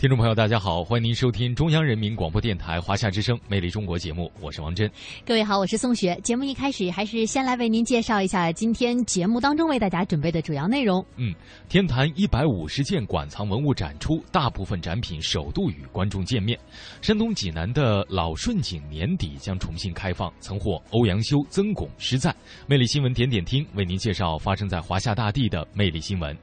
[0.00, 4.90] 听众朋友，大家好，欢迎您收听中央人民广播电台华夏之声《魅力中国》节目，我是王珍。
[5.26, 6.18] 各位好，我是宋雪。
[6.24, 11.04] 节目一开始，还是先来为您介绍一下今天节目当中为大家准备的主要内容。
[11.16, 11.34] 嗯，
[11.68, 16.58] 天坛一百五十件馆藏文物展出，大部分展品首度与观众见面。
[17.02, 22.34] 山东济南的老顺景年底将重新开放，曾获欧阳修、曾巩诗赞。
[22.66, 26.34] 魅力新闻点点听为您介绍发生在华夏大地的魅力新闻。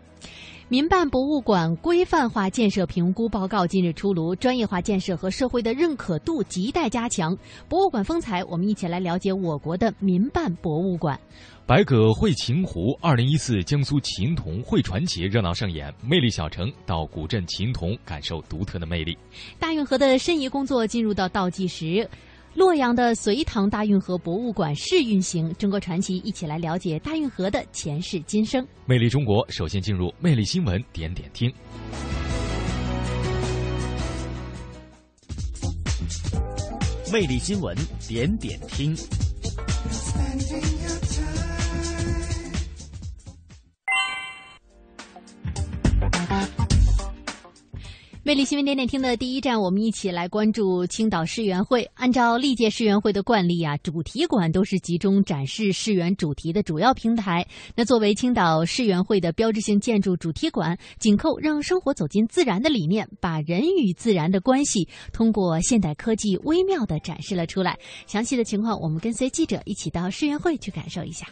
[0.69, 7.33] 民办博物馆规范化建设评估报告近日出炉，专业化建设和社会的认可度亟待加强。
[7.69, 11.17] 博物馆风采，我们一起来了解我国的民办博物馆。
[11.65, 19.17] 百葛汇琴湖二零一四江苏琴童汇传奇热闹上演，魅力小城到古镇琴童感受独特的魅力。
[19.57, 22.09] 大运河的申遗工作进入到倒计时。
[22.57, 28.67] 洛阳的隋唐大运河博物馆试运行，中国传奇一起来了解大运河的前世今生。
[28.87, 31.53] 魅力中国，首先进入魅力新闻点点听。
[37.13, 38.97] 魅力新闻点点听。
[48.27, 51.89] 魅力新闻点点听的第一站，我们一起来关注青岛世园会。
[51.93, 57.47] 按照历届世园会的惯例啊，主题馆都是集中展示世园主题的主要平台。
[57.73, 67.79] 那作为青岛世园会的标志性建筑主题馆，紧扣让生活走进自然的理念，把人与自然的关系通过现代科技微妙的展示了出来。
[68.07, 71.25] 详细的情况，我们跟随记者一起到世园会去感受一下。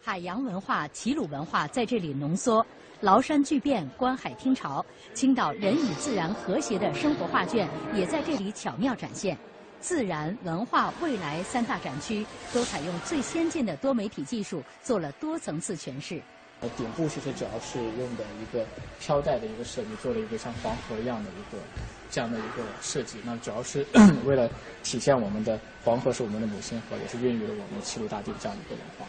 [0.00, 2.64] 海洋文化、齐鲁文化在这里浓缩，
[3.00, 9.38] 崂山巨变、观海听潮，青岛人与自然和谐的生活画卷也在这里巧妙展现。
[9.80, 16.20] 自然、文化、未来三大展区都采用最先进的多媒体技术，做了多层次诠释。
[16.60, 18.66] 呃，顶部其实主要是用的一个
[18.98, 21.62] 飘带的一个设计，做了一个像黄河一样的一个
[22.10, 23.18] 这样的一个设计。
[23.24, 23.86] 那主要是
[24.26, 24.50] 为了
[24.82, 29.06] 体现我们的黄河是我们的母亲河，也是孕育了我们齐鲁大地的这样一个文化。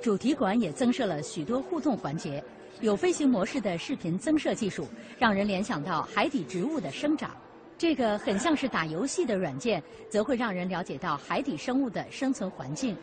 [0.00, 2.42] 主题馆也增设了许多互动环节，
[2.82, 7.30] 有飞行模式的视频增设技术，让人联想到海底植物的生长。
[7.78, 12.96] 这个很像是打游戏的软件，则会让人了解到海底生物的生存环境。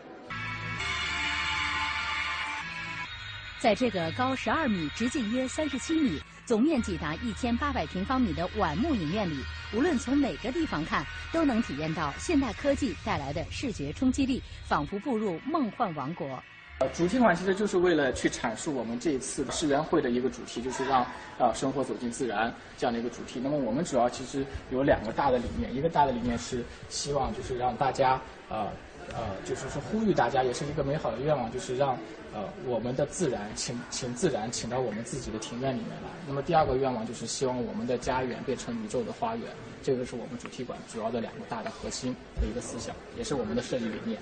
[3.58, 9.42] 在这个高十二米、直径约三十七米、总面积达一千八百平方米的晚幕影院里，
[9.74, 11.02] 无论从哪个地方看，
[11.32, 16.42] 都能体验到现代科技带来的视觉冲击力，仿佛步入梦幻王国。
[16.80, 21.06] 呃，主题馆其实就是为了去阐述我们这一次世园会的一个主题，就是让
[21.38, 23.38] 呃生活走进自然这样的一个主题。
[23.38, 28.18] 那么我们主要其实有两个大的理念，一个大的理念是希望就是让大家
[28.48, 28.68] 呃
[29.10, 31.90] 呃就是说呼吁大家，也是一个美好的愿望，就是让
[32.32, 36.08] 呃我们的自然请请自然请到我们自己的庭院里面来。
[36.26, 39.46] 那么第二个愿望就是希望我们的家园变成宇宙的花园，
[39.82, 44.18] 这个是我们主题馆主要的两个大的核心的一个思想，也是我们的设计理念。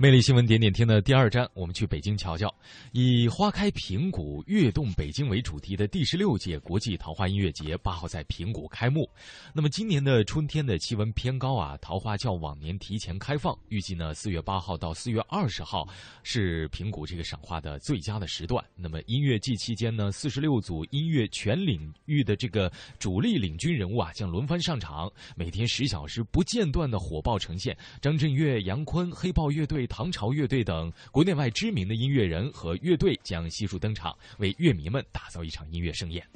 [0.00, 2.54] 魅力新闻点点听的第二站，我们去北京瞧瞧。
[2.92, 9.10] 以“花开平谷，跃动北京”为主题的第十六届国际桃花音乐节八号在平谷开幕。
[9.52, 13.58] 那么今年的春天的气温偏高啊，桃花较往年提前开放。
[13.70, 15.84] 预计呢，四月八号到四月二十号
[16.22, 18.64] 是平谷这个赏花的最佳的时段。
[18.76, 22.70] 那么音乐季期间呢，四十六组音乐全领域的这个
[23.00, 27.76] 主力领军人物啊，将轮番上场，每天十小时不间断的火爆呈现。
[28.00, 29.87] 张震岳、杨坤、黑豹乐队。
[29.88, 36.26] 唐朝乐队等国内外知名的音乐人和乐队将悉数登场，为乐迷们打造一场音乐盛宴。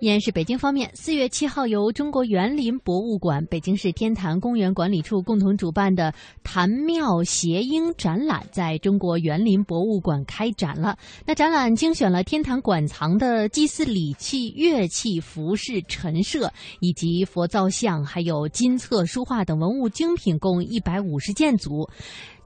[0.00, 6.14] 依然是北京方面，四月七号由中国园林博物馆、北京市天坛公园管理处共同主办的
[6.44, 10.96] “坛庙谐音”展览在中国园林博物馆开展了。
[11.26, 21.88] 那展览精选了天坛馆藏的祭祀礼器、乐器、服饰、陈设以及佛造像，还有金册、书画等文物精品，共一百五十件组。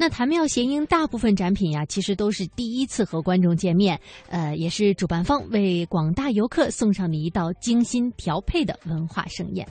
[0.03, 9.65] 那谭妙谐音大部分展品呀，其实都是第一次和观众见面，呃，也是主办方为广大游客送上的一道精心调配的文化盛宴。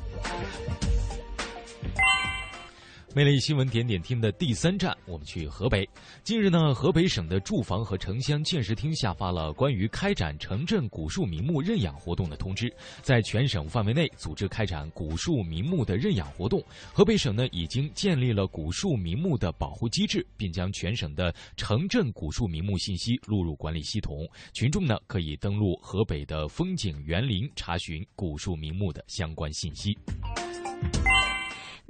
[3.13, 5.87] 魅力新闻点点听的第三站，我们去河北。
[6.23, 16.63] 近日呢，河北省的住房和城乡建设厅下发了关于开展城镇古树名木认养活动的通知，在全省范围内组织开展古树名木的认养活动。
[16.93, 24.25] 河北省呢，已经建立了古树名木的保护机制，并将全省的城镇古树名木信息录入管理系统。
[24.53, 29.97] 群众呢，可以登录河北的风景园林查询古树名木的相关信息。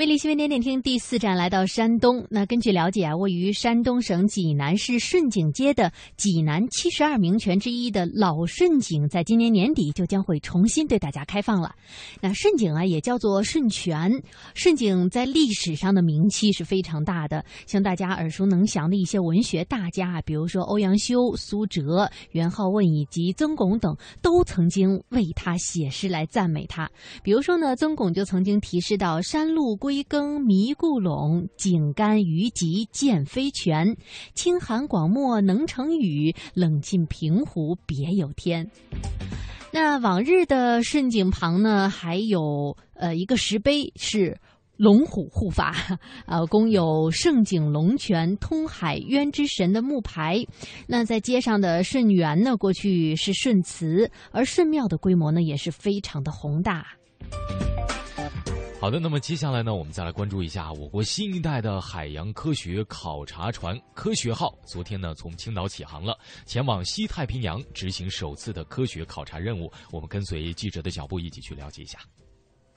[0.02, 2.26] 魅力新闻点点听第四站来到山东。
[2.28, 2.90] 那根据了。
[2.90, 11.76] 解啊，位于山东省济南市顺景街的济南七十二名泉之一的老顺景，在今年年底就将会重新对大家开放了。
[12.20, 14.12] 那顺景啊，也叫做顺泉。
[14.56, 26.90] 顺景在历史上的名气是非常大的，像大家耳熟能详的一些文学大家，比如说欧阳修、苏辙、元好问以及曾巩等，都曾经为他写诗来赞美他。
[27.22, 29.91] 比如说呢，曾巩就曾经提示到“山路归”。
[29.92, 33.98] 归耕迷故垄，井干鱼集见飞泉。
[34.34, 38.72] 清寒广漠能成雨，冷尽平湖别有天。
[39.70, 44.40] 那往日的顺景旁呢，还有呃一个石碑是
[44.78, 45.76] 龙虎护法，
[46.26, 50.42] 呃， 供有圣景龙泉通海渊之神的木牌。
[50.88, 56.88] 那在街上的顺园呢，过去是顺祠，而顺庙的规模呢，也是非常的宏大。
[58.82, 64.58] 好的，那么接下来呢，我们再来关注一下我国新一代的海洋科学考察船“科学号”。
[64.66, 66.18] 昨天呢，从青岛起航了，
[66.48, 69.72] 前往西太平洋执行首次的科学考察任务。
[69.92, 72.00] 我们跟随记者的脚步，一起去了解一下。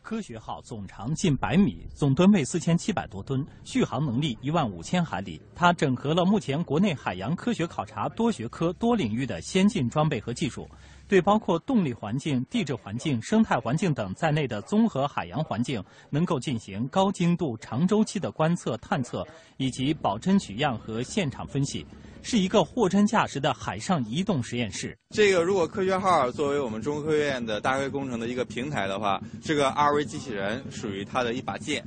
[0.02, 5.40] 科学号总长近百米，总吨位四千七百多吨，续航能力一万五千海里。
[5.54, 10.68] 它整合了目前国内海洋科学考察多学科、多领域的先进装备和技术。
[11.06, 19.26] 对包括动力环境、地质环境、生态环境等在内的综合海洋环境，能够进行高精度、长周期的观测、探测，
[19.58, 21.86] 以及保真取样和现场分析，
[22.22, 24.96] 是一个货真价实的海上移动实验室。
[25.10, 31.84] 这个如果科学号作为我们中科院的大科学工程的一个平台的话，这个二维机器人属于它的一把剑，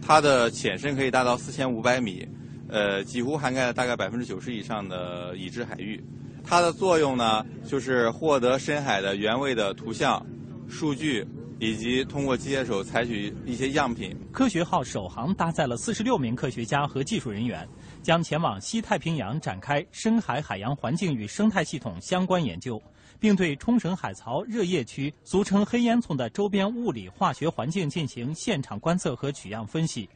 [0.00, 2.26] 它的潜深可以达到四千五百米，
[2.68, 6.02] 呃，几乎涵盖了大概百分之九十以上的已知海域。
[6.46, 10.24] 它的作用呢，就是获得深海的原位的图像、
[10.68, 11.26] 数据，
[11.58, 14.14] 以及通过机械手采取一些样品。
[14.30, 17.66] 科学号首航搭载了四十六名科学家和技术人员，
[18.02, 22.80] 将前往西太平洋展开深海海洋环境与生态系统相关研究，
[23.18, 30.08] 并对冲绳海槽热液区（俗称黑烟囱）的周边物理化学环境进行现场观测和取样分析。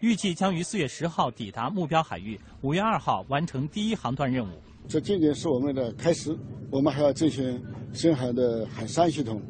[0.00, 4.60] 预计将于四月十号抵达目标海域，五月二号完成第一航段任务。
[4.88, 6.36] 这仅仅是我们的开始，
[6.70, 7.60] 我们还要进行
[7.92, 9.42] 深海的海山系统、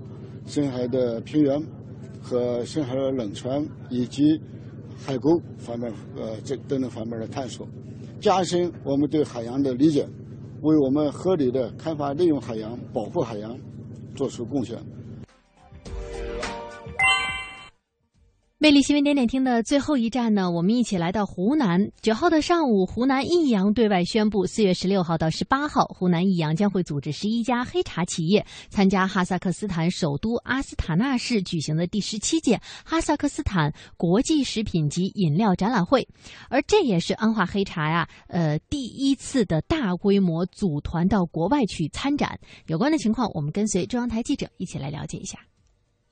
[0.46, 1.62] 深海的平原
[2.22, 4.40] 和深海的冷泉以及
[4.96, 7.68] 海沟方面呃这等等方面的探索，
[8.18, 10.08] 加深我们对海洋的理解，
[10.62, 13.54] 为我们合理的开发利用海洋、保护海洋
[14.14, 14.78] 做出贡献。
[18.58, 21.90] 魅力新闻点点听的最后一站呢，我们一起来到湖南。
[22.00, 36.08] 九号的上午，湖南益阳对外宣布，四月十六号到十八号，湖南益阳将会组织十一家黑茶企业参加哈萨克斯坦首都阿斯塔纳市举行的第十七届哈萨克斯坦国际食品及饮料展览会，
[36.48, 42.40] 而这也是安化黑茶呀，呃，第一次的大规模组团到国外去参展。
[42.68, 45.38] 有关的情况，我们跟随中央台记者一起来了解一下。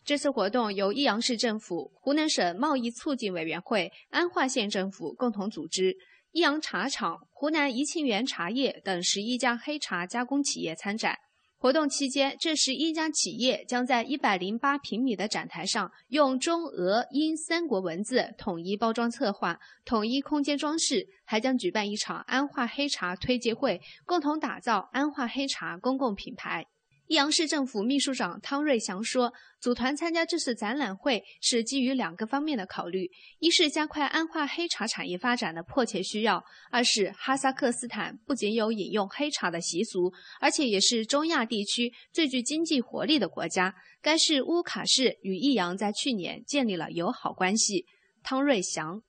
[0.04, 5.96] 这次活动由益阳市政府、湖南省贸易促进委员会、安化县政府共同组织，
[6.32, 11.16] 益阳茶厂、湖南怡庆园茶叶等十一家黑茶加工企业参展。
[11.56, 26.66] 活动期间，这十一家企业将在一百零八平米的展台上，用中俄英三国文字统一包装策划、统一空间装饰，还将举办一场安化黑茶推介会，共同打造安化黑茶公共品牌。
[27.06, 29.30] 益阳市政府秘书长汤瑞祥说
[29.60, 36.38] ：“组团参加这次展览会是基于两个方面的考虑：一是加快安化黑茶产业发展的迫切需要；
[36.70, 43.74] 二是哈萨克斯坦不仅有饮用黑茶的习俗，而且也是中亚地区最具经济活力的国家。
[44.00, 47.84] 该市乌卡市与益阳在去年建立了友好关系。”
[48.24, 49.02] 汤瑞祥：“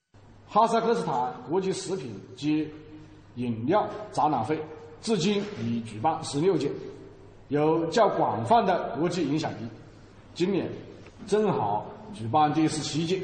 [0.46, 2.70] 哈萨克斯坦国际食品及
[3.36, 4.62] 饮料展览会
[5.02, 6.70] 至今已举办十六届。”
[7.50, 9.68] 有较广泛的国际影响力，
[10.34, 10.68] 今年
[11.28, 13.22] 正好举办第十七届。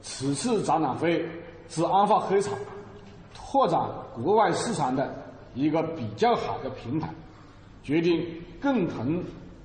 [0.00, 1.28] 此次展览会
[1.68, 2.52] 是安化黑茶
[3.34, 3.80] 拓展
[4.14, 5.12] 国外市场的
[5.54, 7.12] 一个比较好的平台，
[7.82, 8.24] 决定
[8.62, 9.22] 共同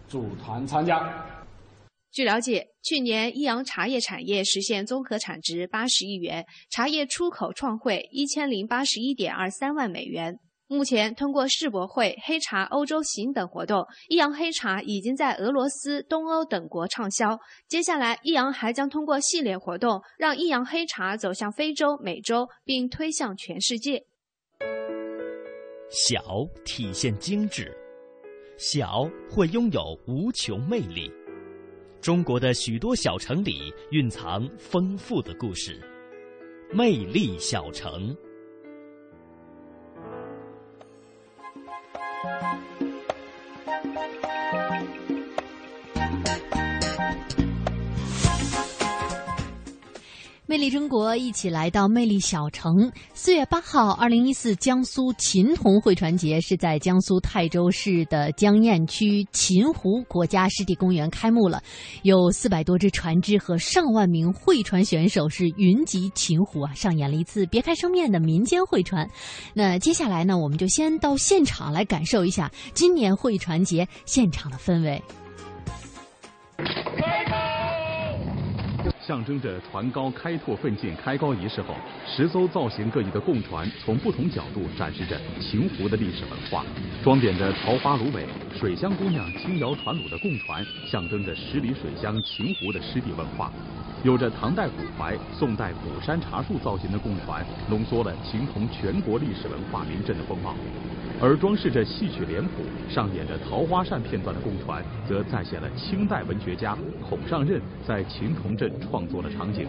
[0.08, 1.28] 组团参加。
[2.12, 10.40] 据了解，去年益阳茶叶产业实现综合产值八十亿元，茶叶出口创汇一千零八十一点二三万美元。
[10.68, 17.38] 目前，通过世博会、黑茶欧洲行等活动，益阳黑茶已经在俄罗斯、东欧等国畅销。
[17.68, 24.02] 接下来，益阳还将通过系列活动，让益阳黑茶走向非洲、美洲，并推向全世界。
[25.90, 26.24] 小
[26.66, 27.72] 体现精致，
[28.58, 31.12] 小会拥有无穷魅力。
[32.02, 35.80] 中国的许多小城里蕴藏丰富的故事，
[36.72, 38.16] 魅力小城。
[50.54, 52.92] 魅力中国，一起来到魅力小城。
[53.16, 61.60] 四月八号，二零一四江苏秦童汇船节是在江苏泰州市的江堰区秦湖国家湿地公园开幕了。
[62.04, 69.10] 有四百多只船只和上万名会船选手是云集秦湖啊，上演了一次别开生面的民间会船。
[69.56, 75.02] 那接下来呢，我们就先到现场来感受一下今年会船节现场的氛围。
[79.06, 81.76] 象征着船高开拓奋进开高仪式后，
[82.08, 86.64] 十艘造型各异的贡船从不同角度展示着秦湖的历史文化。
[87.04, 88.26] 装点着桃花芦苇、
[88.58, 93.52] 水乡姑娘轻摇船橹的贡船，象征着十里水乡秦湖的湿地文化。
[94.04, 100.56] 有着唐代古槐、宋代古山茶树造型的贡船，浓缩了秦同全国历史文化名镇的风貌。
[101.22, 102.50] 而装饰着戏曲脸谱、
[102.90, 109.68] 上演着桃花扇片段的贡船，则再现了清代文学家孔尚任在秦同镇创作的场景。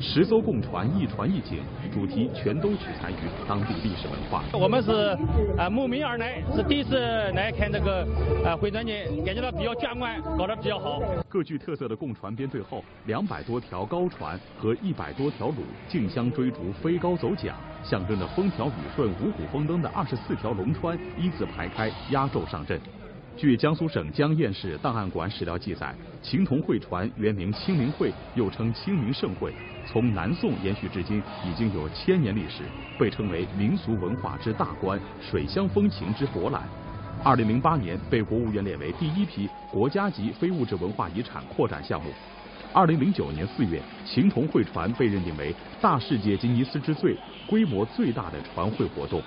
[0.00, 1.58] 十艘共船，一船一景，
[1.92, 3.14] 主题全都取材于
[3.46, 4.42] 当地历史文化。
[4.54, 4.90] 我们是
[5.58, 6.98] 啊慕名而来，是第一次
[7.32, 8.06] 来看这个
[8.42, 11.02] 啊汇船节，感觉到比较壮观，搞得比较好。
[11.28, 17.54] 各具特色的共船编队后，两百多条高船和一百多条橹竞相追逐，飞高走桨，
[17.84, 22.80] 象征着风调雨顺、五谷丰登的二十四条龙川一字排开，压轴上阵。
[23.36, 29.54] 据江苏省江堰市档案馆史料记载，秦同会船原名清明会，又称清明盛会，
[29.92, 32.62] 从南宋延续至今，已经有千年历史，
[32.96, 36.62] 被称为民俗文化之大观，水乡风情之博览。
[37.24, 42.12] 二零零八年被国务院列为第一批国家级非物质文化遗产扩展项目。
[42.72, 47.16] 二零零九年四月，秦同会船被认定为大世界吉尼斯之最，
[47.48, 49.20] 规模最大的船会活动。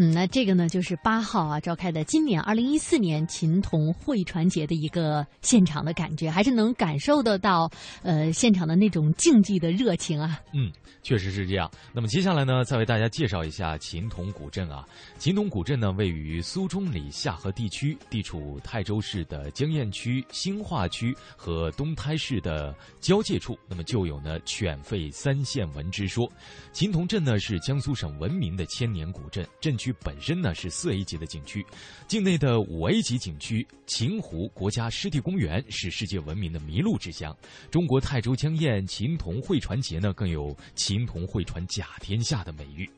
[0.00, 7.68] 嗯，那这个呢，就是八号啊召开的今年二零一四年秦童会船节的一个现场的感觉，还是能感受得到，
[8.04, 10.38] 呃，现场的那种竞技的热情啊。
[10.54, 10.70] 嗯，
[11.02, 11.68] 确实是这样。
[11.92, 14.86] 那么接下来呢，再为大家介绍一下秦童古镇啊。
[15.18, 23.58] 秦童古镇呢，位于苏中里下河地区，地处泰州市的江堰区、兴化区和东台市的交界处。
[23.68, 26.30] 那么就有呢“犬吠三县闻”之说。
[26.72, 29.87] 秦童镇呢，是江苏省闻名的千年古镇，镇区。
[30.02, 31.64] 本身呢是四 A 级的景区，
[32.08, 37.34] 境内的五 A 级景区秦湖国家湿地公园是世界闻名的麋鹿之乡。
[37.70, 42.88] 中国泰州江堰秦童汇传节呢更有“秦童汇传甲天下”的美誉。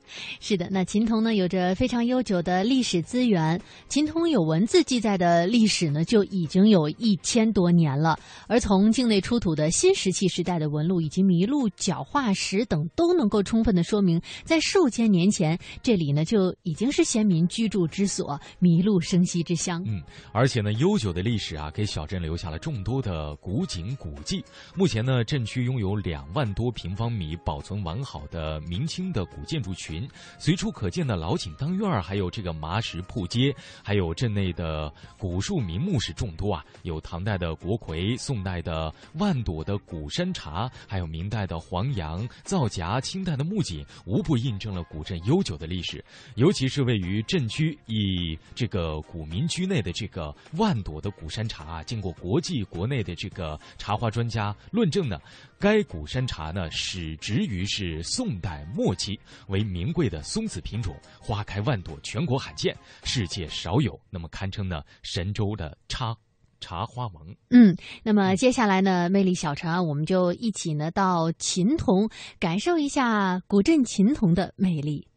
[0.40, 8.18] 是的，那秦童呢有着非常悠久的历史资源，秦童有文字记载的历史呢就已经有一千多年了。
[8.48, 16.79] 而从境内出土的新石器时代的纹路以及麋鹿角化石等，都能够充分的说明，在数千年前这里呢就已。
[16.79, 19.82] 已经是先民居住之所，麋鹿生息之乡。
[19.86, 24.42] 嗯，而且呢，悠久的历史啊，给小镇留下了众多的古井古迹。
[24.74, 30.08] 目前呢，镇区拥有两万多平方米保存完好的明清的古建筑群，
[30.38, 46.02] 随处可见的老井当院儿还有这个麻石铺街，还有镇内的古树名木是众多啊，有唐代的国魁，宋代的万朵的古山茶，还有明代的黄杨皂荚，清代的木槿，无不印证了古镇悠久的历史，
[46.36, 46.70] 尤其其。
[46.70, 55.18] 是位于镇区以这个古民居内的这个万朵的古山茶啊，经过国际国内的这个茶花专家论证呢，
[55.58, 66.16] 该古山茶呢始植于是宋代末期，为名贵的松子品种，花开万朵，全国罕见，世界少有，那么堪称呢神州的茶
[66.60, 67.26] 茶花王。
[67.48, 75.09] 嗯，那么接下来呢，魅力小城啊，我们就一起呢到秦童，感受一下古镇秦童的魅力。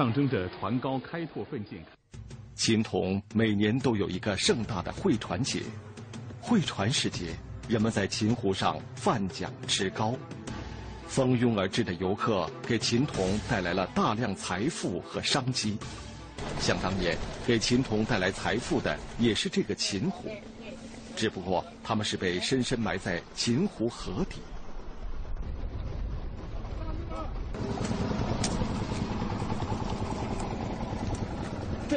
[0.00, 1.78] 象征着船高开拓奋进。
[2.54, 5.60] 秦童每年都有一个盛大的会船节，
[6.40, 7.36] 会船时节，
[7.68, 10.16] 人们在秦湖上泛桨吃糕，
[11.06, 15.76] 蜂拥而至的游客给秦童带来了大量财富和商机。
[16.58, 17.14] 想当年，
[17.46, 20.30] 给秦童带来财富的也是这个秦湖，
[21.14, 24.40] 只不过他们是被深深埋在秦湖河底。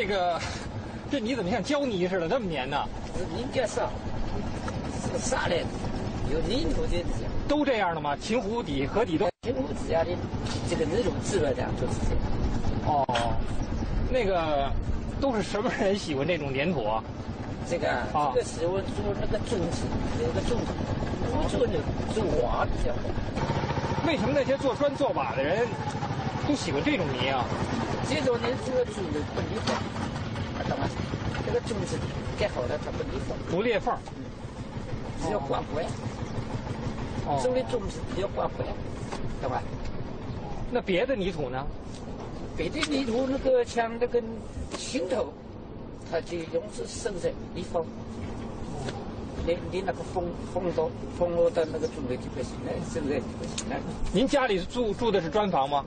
[0.03, 0.37] 这个，
[1.09, 2.85] 这泥怎么像胶泥似的，这么粘呢？
[3.37, 3.79] 应该是，
[5.01, 5.65] 是啥来的？
[6.29, 7.01] 有泥土的，
[7.47, 8.13] 都这样的吗？
[8.17, 9.29] 秦湖底、河底都。
[9.43, 10.09] 秦湖底下的
[10.69, 12.19] 这个那种质量的都是这样。
[12.85, 13.07] 哦，
[14.11, 14.69] 那个
[15.21, 17.01] 都是什么人喜欢这种粘土啊？
[17.69, 19.83] 这个啊，这个喜欢做那个种子，
[20.19, 20.73] 那个种子，
[21.31, 21.79] 不做的
[22.13, 22.99] 做瓦比较好。
[24.05, 25.65] 为什么那些做砖做瓦的人
[26.45, 27.45] 都喜欢这种泥啊？
[28.09, 28.85] 这种泥做的
[29.33, 29.75] 不裂缝，
[30.69, 30.87] 懂吗？
[31.45, 31.97] 这个种子
[32.39, 33.37] 盖好了，它不裂缝。
[33.49, 33.95] 不裂缝。
[35.25, 35.85] 只要挂回。
[37.25, 37.39] 哦。
[37.41, 38.65] 种的种子只要挂回。
[39.41, 39.61] 懂吧？
[40.71, 41.65] 那别的泥土呢？
[42.55, 44.21] 别的泥土那个像那个
[44.77, 45.33] 青头，
[46.11, 47.83] 它就用是生在地方。
[49.45, 53.75] 你你那个风风到风落到那个种的就不行了，收在就不行了。
[54.13, 55.83] 您家里住住的是砖房吗？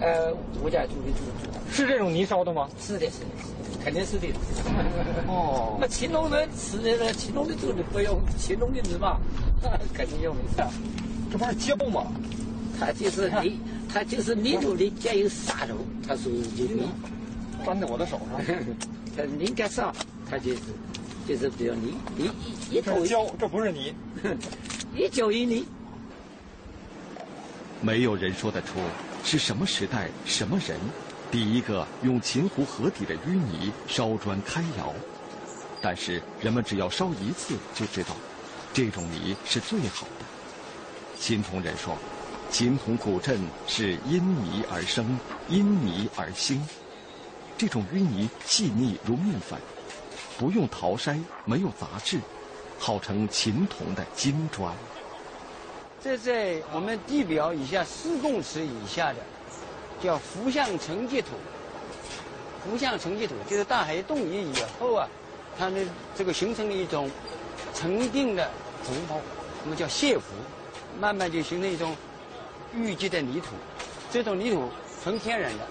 [0.00, 0.32] 呃，
[0.62, 2.68] 我家住的就是住是这种泥烧的吗？
[2.80, 3.26] 是的，是的，
[3.84, 4.28] 肯定是的。
[5.26, 5.76] 哦。
[5.80, 9.18] 那乾隆人吃的那乾隆的做的不用乾隆的泥嘛，
[9.92, 10.70] 肯定用的。
[11.32, 12.06] 这不是胶吗？
[12.78, 13.58] 它就是 泥，
[13.92, 15.74] 它就是泥土里加有沙土，
[16.06, 16.88] 它属于泥。
[17.66, 18.56] 粘在我的手上。
[19.16, 19.94] 它拧干上，
[20.30, 20.60] 它就是
[21.28, 22.30] 就是比较泥泥
[22.70, 23.94] 一一头胶，这不是泥，
[24.96, 25.66] 一胶一泥。
[27.82, 28.78] 没有人说得出
[29.24, 30.78] 是什么时代、什么人
[31.30, 34.92] 第一个用秦湖河底的淤泥烧砖开窑，
[35.80, 38.16] 但是人们只要烧一次就知道，
[38.72, 40.24] 这种泥是最好的。
[41.18, 41.96] 秦同人说。
[42.52, 45.16] 秦同古镇是因泥而生，
[45.48, 46.60] 因泥而兴。
[47.56, 49.56] 这种淤泥细腻如面粉，
[50.36, 52.18] 不用淘筛，没有杂质，
[52.76, 54.74] 号称秦铜的金砖。
[56.02, 59.18] 这在我们地表以下四公尺以下的，
[60.02, 61.28] 叫浮相沉积土。
[62.64, 65.08] 浮相沉积土就是大海冻结以后啊，
[65.58, 65.76] 它的
[66.16, 67.10] 这个形成了一种
[67.74, 68.50] 沉淀的
[68.82, 69.20] 浮泡，
[69.62, 70.24] 我们叫蟹湖，
[70.98, 71.96] 慢慢就形成一种。
[72.72, 73.48] 淤积的泥土，
[74.12, 74.70] 这种泥土
[75.02, 75.66] 纯天然的，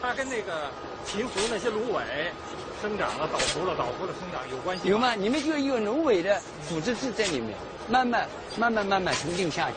[0.00, 0.70] 它跟那个
[1.04, 2.32] 秦湖那些芦苇
[2.80, 5.14] 生长了、倒伏了、倒伏的生长有关系有吗？
[5.14, 7.56] 你们就有芦苇的腐殖质在里面，
[7.88, 9.76] 慢慢、慢慢、慢慢沉淀下去。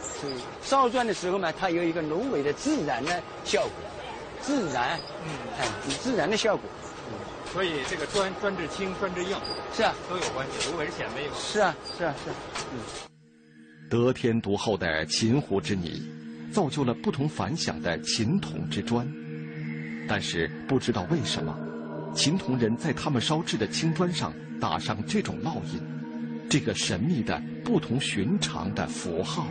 [0.00, 3.70] 所以烧砖的时候嘛，它有一个芦苇的自然的效果，
[4.40, 5.66] 自然，嗯，哎，
[6.00, 6.68] 自然的效果。
[7.52, 9.36] 所以这个砖砖质轻、砖质硬，
[9.74, 10.70] 是啊，都有关系。
[10.70, 11.34] 芦苇是显微嘛？
[11.38, 12.36] 是啊，是啊，是啊，
[12.72, 12.78] 嗯。
[13.88, 16.02] 得天独厚的秦湖之泥，
[16.52, 19.06] 造就了不同凡响的秦铜之砖。
[20.08, 21.56] 但是不知道为什么，
[22.16, 25.78] 秦铜人在他们烧制的青砖上打上这种烙印，
[26.48, 29.46] 这个神秘的、不同寻常的符号。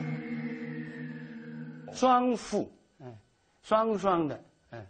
[1.93, 3.15] 双幅，嗯，
[3.62, 4.84] 双双的，嗯，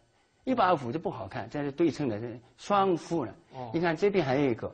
[0.45, 3.35] 一把斧就不好看，这是对称的，是双幅了。
[3.53, 4.73] 哦，你看这边还有一个。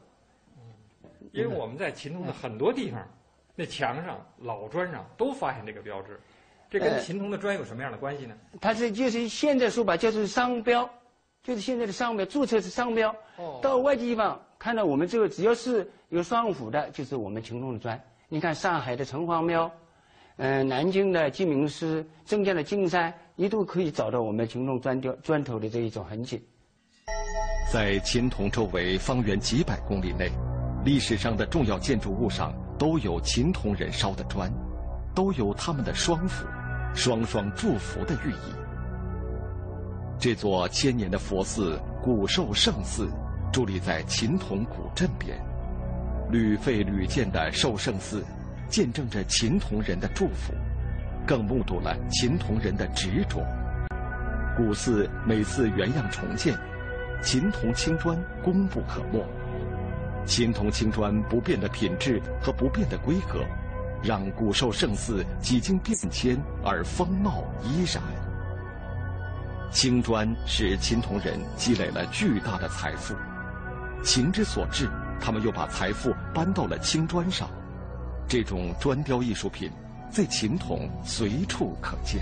[1.32, 3.02] 因为我们在秦铜的很多地方。
[3.54, 6.20] 那墙上、老砖上都发现这个标志，
[6.70, 8.34] 这跟秦铜的砖有什么样的关系呢？
[8.62, 10.90] 它是就是现在说吧，就是商标，
[11.44, 13.14] 就是现在的商标，注册是商标。
[13.38, 13.60] 哦。
[13.62, 18.00] 到外地地方看到我们这个，只要是有双斧的，就是我们秦铜的砖。
[18.30, 19.70] 你看上海的城隍庙，
[20.38, 26.46] 嗯，南京的鸡鸣寺，镇江的金山，一度可以找到我们秦铜砖雕砖头的这一种痕迹。
[27.72, 30.32] 在秦铜周围方圆几百公里内。
[30.84, 34.52] 历史上的重要建筑物上都有秦铜人烧的砖，
[35.14, 36.44] 都有他们的双斧，
[36.96, 38.61] 双双祝福的寓意。
[40.22, 43.10] 这座千年的佛寺古寿圣寺，
[43.52, 45.36] 伫立在秦铜古镇边，
[46.30, 48.24] 屡废屡建的寿圣寺，
[48.70, 50.54] 见证着秦铜人的祝福，
[51.26, 53.44] 更目睹了秦铜人的执着。
[54.56, 56.56] 古寺每次原样重建，
[57.24, 59.26] 秦铜青砖功不可没。
[60.28, 63.44] 青铜青砖不变的品质和不变的规格，
[64.04, 68.21] 让古寿圣寺几经变迁而风貌依然。
[69.72, 73.16] 青砖使秦铜人积累了巨大的财富，
[74.04, 77.50] 情之所至，他们又把财富搬到了青砖上。
[78.28, 79.72] 这种砖雕艺术品，
[80.10, 82.22] 在秦铜随处可见。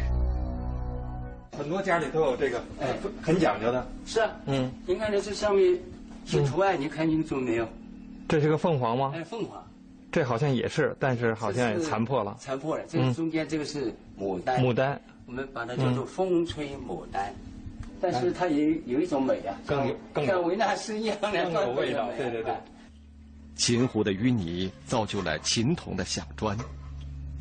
[1.57, 3.85] 很多家里都有这个，哎，很讲究的。
[4.05, 5.77] 是啊，嗯，您看这这上面
[6.25, 7.67] 写图案，你看清楚没有？
[8.27, 9.12] 这是个凤凰吗？
[9.15, 9.62] 哎，凤凰，
[10.12, 12.38] 这好像也是，但是好像也残破了。
[12.39, 14.63] 残破了，这中间这个是牡丹。
[14.63, 17.31] 牡丹，我们把它叫做风吹牡丹。
[18.01, 22.09] 但是它也有一种美啊，更有更像维纳斯一样的，更有味道。
[22.17, 22.51] 对对对。
[23.55, 26.57] 秦湖的淤泥造就了秦铜的响砖，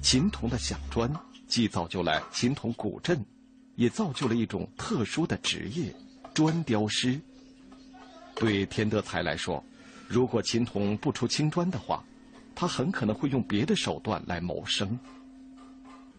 [0.03, 1.11] 秦铜的响砖
[1.47, 3.25] 既造就了秦铜古镇，
[3.77, 5.91] 也造就了一种特殊的职业——
[6.35, 7.19] 砖雕师。
[8.35, 9.65] 对田德才来说，
[10.07, 12.05] 如果秦铜不出青砖的话，
[12.55, 14.99] 他很可能会用别的手段来谋生。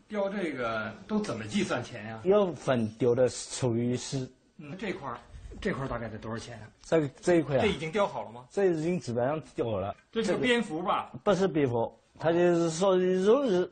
[0.10, 2.20] 雕这个都怎么计算钱呀？
[2.24, 4.28] 要分雕的属于是。
[4.58, 5.20] 嗯，这块儿，
[5.62, 6.68] 这块儿大概得多少钱啊？
[6.84, 7.62] 这这一块啊？
[7.62, 8.44] 这已经雕好了吗？
[8.50, 9.96] 这已经基本上雕好了。
[10.12, 11.12] 这是蝙蝠吧？
[11.24, 13.70] 不是蝙蝠，它就是说如意。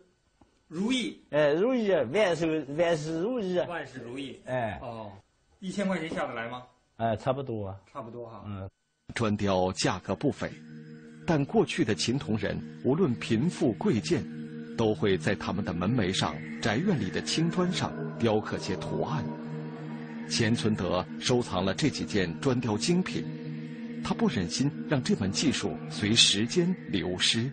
[0.67, 1.19] 如意。
[1.31, 3.57] 哎，如意，万事万事如意。
[3.61, 4.39] 万事如意。
[4.45, 4.79] 哎。
[4.81, 5.11] 哦，
[5.59, 6.63] 一千块钱下得来吗？
[6.97, 7.79] 哎，差不多啊。
[7.91, 8.43] 差不多哈。
[8.45, 8.69] 嗯。
[9.15, 10.51] 砖雕价格不菲，
[11.25, 14.21] 但过去的秦铜人无论贫富贵贱，
[14.77, 19.25] 都会在他们的门楣上、宅院里的青砖上雕刻些图案。
[20.29, 23.25] 钱存德收藏了这几件砖雕精品，
[24.03, 27.51] 他不忍心让这门技术随时间流失。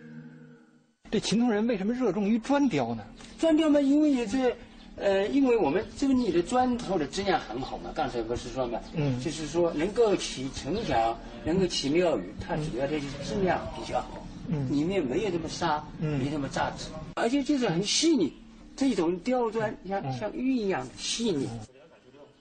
[1.10, 3.02] 这秦铜人为什么热衷于砖雕呢？
[3.38, 4.54] 砖雕嘛，因为也是。
[4.96, 14.34] 呃，因为我们这个里的砖头的质量很好嘛，刚才不是说嘛，嗯，就是说能够起城墙，能够起庙宇，它主要的就是质量比较好，嗯，
[14.70, 18.33] 里面没有那么沙，嗯，没那么扎质，而且就是很细腻，
[18.76, 21.48] 这种雕砖像像玉一样的细腻。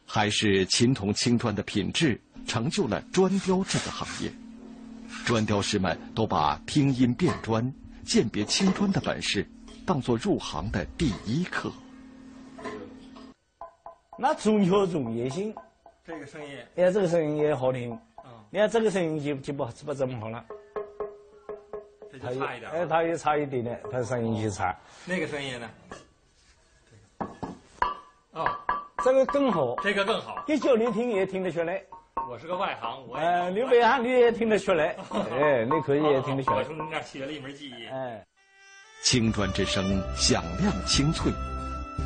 [0.05, 4.31] 还是秦铜青砖的品质成就了砖雕这个行业，
[5.25, 7.73] 砖雕师们都把听音辨砖、
[8.05, 9.47] 鉴别青砖的本事
[9.85, 11.71] 当做入行的第一课。
[14.19, 15.53] 那中小中也行，
[16.05, 17.91] 这个声音，哎，这个声音也好听。
[18.23, 20.45] 嗯，你看这个声音就就不不怎么好了。
[22.23, 22.71] 这就差一点。
[22.71, 24.75] 哎，它也差一点点，它声音就差。
[25.05, 25.69] 那个声音呢？
[28.31, 28.47] 哦，
[29.03, 29.75] 这个更好。
[29.83, 30.43] 这个更好。
[30.47, 31.81] 一叫你听也听得出来。
[32.29, 33.17] 我是个外行，我。
[33.17, 34.95] 哎，你外行你也听得出来。
[35.11, 36.57] 哎，你可以也听得出来。
[36.57, 37.87] 我从你那学了一门技艺。
[37.91, 38.25] 哎，
[39.03, 41.31] 青砖之声响亮清脆。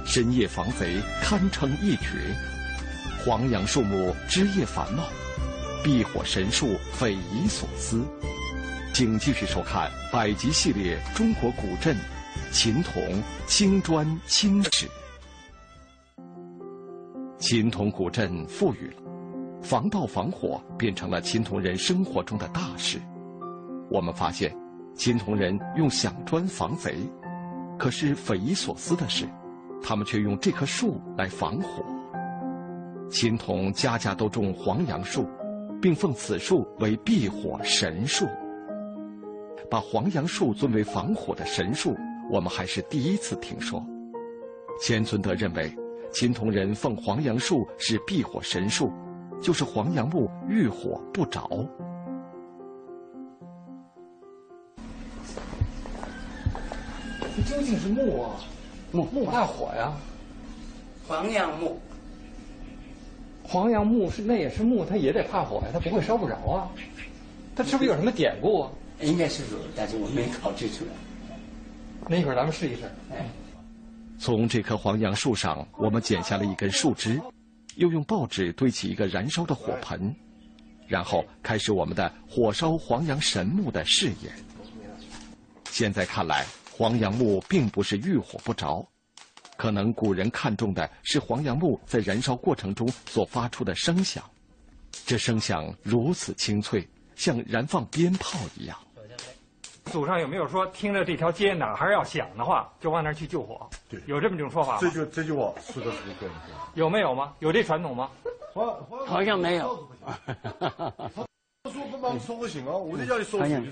[0.05, 2.07] 深夜防贼堪称一绝，
[3.23, 5.03] 黄杨树木枝叶繁茂，
[5.83, 8.03] 避火神树匪夷所思。
[8.93, 11.95] 请继续收看百集系列《中国古镇
[12.51, 14.87] 秦铜青砖青史》。
[17.37, 19.03] 秦铜古镇富裕了，
[19.61, 22.99] 防盗防火变成了秦铜人生活中的大事。
[23.91, 24.51] 我们发现，
[24.95, 26.97] 秦铜人用响砖防贼，
[27.77, 29.27] 可是匪夷所思的是。
[29.83, 31.85] 他们却用这棵树来防火。
[33.11, 35.29] 秦铜家家都种黄杨树，
[35.79, 38.25] 并奉此树为避火神树。
[39.69, 41.95] 把黄杨树尊为防火的神树，
[42.31, 43.85] 我们还是第一次听说。
[44.81, 45.69] 钱存德认为，
[46.13, 48.91] 秦铜人奉黄杨树是避火神树，
[49.41, 51.49] 就是黄杨木遇火不着。
[57.35, 58.31] 这究竟是木啊？
[58.93, 59.91] 木木怕火呀，
[61.07, 61.77] 黄杨木，
[63.43, 66.69] 黄杨木是那也是木，它也得怕火呀，它不会烧不着啊。
[67.53, 68.71] 它是不是有什么典故啊？
[69.01, 70.91] 应该是有，但是我没考据出来。
[72.07, 72.83] 那一会儿咱们试一试。
[73.11, 73.25] 哎，
[74.19, 77.21] 从这棵黄杨树上，我们剪下了一根树枝，
[77.75, 80.15] 又用报纸堆起一个燃烧的火盆，
[80.87, 84.33] 然后开始我们的火烧黄杨神木的试验。
[85.71, 86.45] 现在看来。
[86.79, 88.87] 黄杨木并不是遇火不着，
[89.57, 94.23] 可能古人看重的是黄杨木在燃烧过程中所发出的声响，
[95.03, 98.77] 这声响如此清脆，像燃放鞭炮一样。
[99.87, 103.67] 祖上有没有说听着这条街哪还要响的话，就往那儿去救火？
[103.89, 104.79] 对，有这么一种说法吗？
[104.81, 106.35] 这就这句话说的是对的。
[106.75, 107.33] 有没有吗？
[107.39, 108.09] 有这传统吗？
[109.05, 109.87] 好像没有。
[111.71, 112.71] 说不忙说不行啊！
[112.71, 112.97] 我。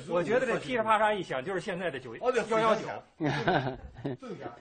[0.10, 2.82] 我觉得这噼里啪啦一响，就是现在的九幺幺九。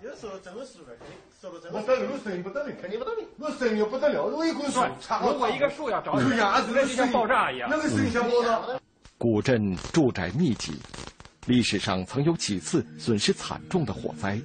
[0.03, 0.97] 有时候真的是的，
[1.41, 1.79] 说的真的。
[1.79, 3.25] 我这个声音不得了，肯定不得了。
[3.39, 4.81] 我声音不得了，我一棵树，
[5.27, 7.69] 如果一个树要着火，那就像爆炸一样。
[7.69, 8.61] 那个声音像爆炸？
[9.19, 10.79] 古镇住宅密集，
[11.47, 14.41] 历史上曾有几次损失惨重的火灾，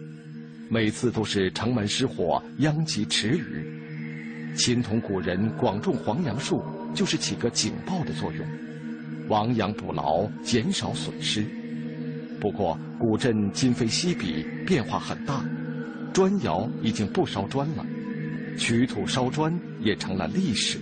[0.69, 4.53] 每次都是城门失火，殃及池鱼。
[4.57, 6.61] 秦同古人广种黄杨树，
[6.93, 8.45] 就是起个警报的作用。
[9.29, 11.45] 亡羊补牢，减少损失。
[12.37, 15.41] 不过，古镇今非昔比，变化很大。
[16.11, 17.85] 砖窑已经不烧砖了，
[18.57, 20.77] 取土烧砖也成了历史。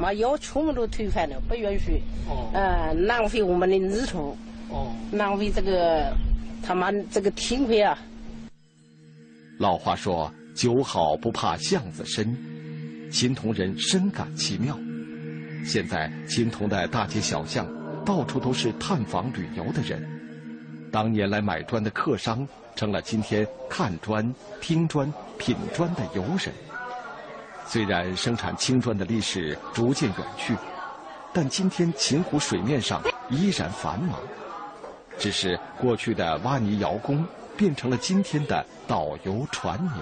[0.00, 2.00] 把窑全部都推翻了，不允许。
[2.28, 2.50] 哦。
[2.54, 4.36] 呃，浪费我们的泥土。
[4.70, 4.92] 哦。
[5.12, 6.12] 浪费这个
[6.62, 7.98] 他妈这个天亏啊！
[9.58, 12.36] 老话说：“酒好不怕巷子深。”
[13.12, 14.78] 秦同人深感其妙。
[15.64, 17.66] 现在秦同的大街小巷，
[18.04, 20.02] 到处都是探访旅游的人。
[20.90, 26.54] 当年来买砖的客商，成了今天看砖、听砖、品砖的游人。
[27.70, 30.56] 虽然生产青砖的历史逐渐远去，
[31.32, 34.18] 但今天秦湖水面上依然繁忙。
[35.16, 37.24] 只是过去的挖泥窑工，
[37.56, 39.98] 变成了今天的导游船娘。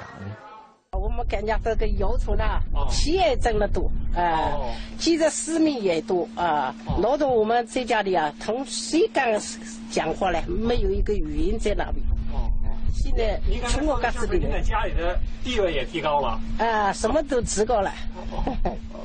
[0.99, 2.43] 我们感觉这个窑厂呢，
[2.89, 4.57] 企业挣得多，啊，
[4.99, 6.75] 记者市民也多啊。
[7.03, 9.39] 劳动我们在家里啊，同谁敢
[9.91, 10.43] 讲话呢？
[10.49, 12.18] 没有一个语音在那边。
[13.01, 16.41] 现在从我干这边，现在家里的地位也提高了。
[16.59, 17.93] 啊，什么都提高了。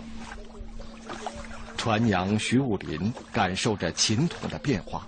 [1.78, 5.06] 船娘徐武林感受着秦统的变化。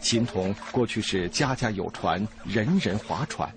[0.00, 3.50] 秦童过去是家家有船，人人划船，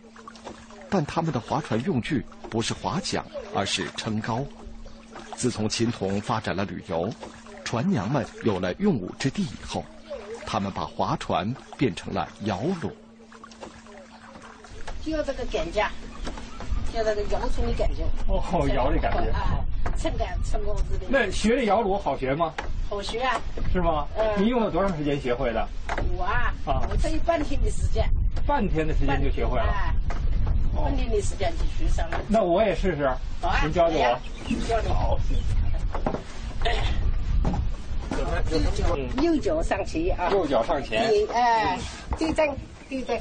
[0.90, 3.22] 但他们的划船用具不是划桨，
[3.54, 4.46] 而是撑篙。
[5.36, 7.12] 自从秦童发展了旅游，
[7.66, 9.84] 船娘们有了用武之地以后，
[10.46, 12.90] 他们把划船变成了摇橹。
[15.08, 15.90] 就要这个感觉，
[16.94, 18.04] 就这个摇橹的感觉。
[18.28, 19.32] 哦，摇的感觉。
[19.32, 19.64] 啊，
[19.98, 21.06] 撑杆撑篙子的。
[21.08, 22.54] 那学这摇橹好学吗？
[22.90, 23.40] 好学啊。
[23.72, 24.06] 是吗？
[24.18, 24.26] 嗯。
[24.38, 25.66] 你用了多长时间学会的？
[26.18, 28.06] 我啊，啊我才有半天的时间，
[28.46, 29.74] 半天的时间就学会了，
[30.76, 32.20] 半天的时间就学上了。
[32.28, 33.18] 那我也试试啊，
[33.64, 34.20] 您教教我。
[34.68, 34.90] 教你。
[34.90, 35.18] 好。
[39.22, 40.30] 右脚上前啊。
[40.32, 41.02] 右脚上前。
[41.34, 41.80] 哎，
[42.20, 42.46] 对正
[42.90, 43.18] 对正，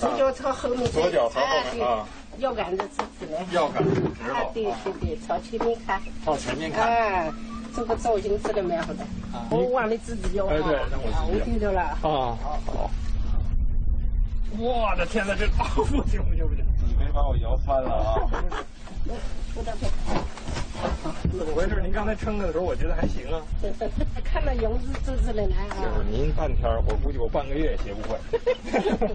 [0.00, 0.90] 左脚朝后面。
[0.90, 2.06] 左脚朝后面啊。
[2.38, 3.38] 腰杆子直直的。
[3.52, 4.50] 腰杆子直了。
[4.54, 6.00] 对对对，朝前面看。
[6.24, 6.88] 朝前面看。
[6.88, 7.30] 哎。
[7.72, 9.06] 这个造型做的蛮好的，
[9.48, 12.90] 我忘了自己要啊，我听到了啊，好，
[14.58, 18.26] 我的天哪，这不行不行不行，你没把我摇翻了啊！
[21.30, 21.80] 怎么回事？
[21.80, 23.40] 您刚才撑着的时候，我觉得还行啊。
[24.24, 25.76] 看到油脂滋滋的来啊。
[25.78, 28.18] 就是您半天，我估计我半个月也学不会。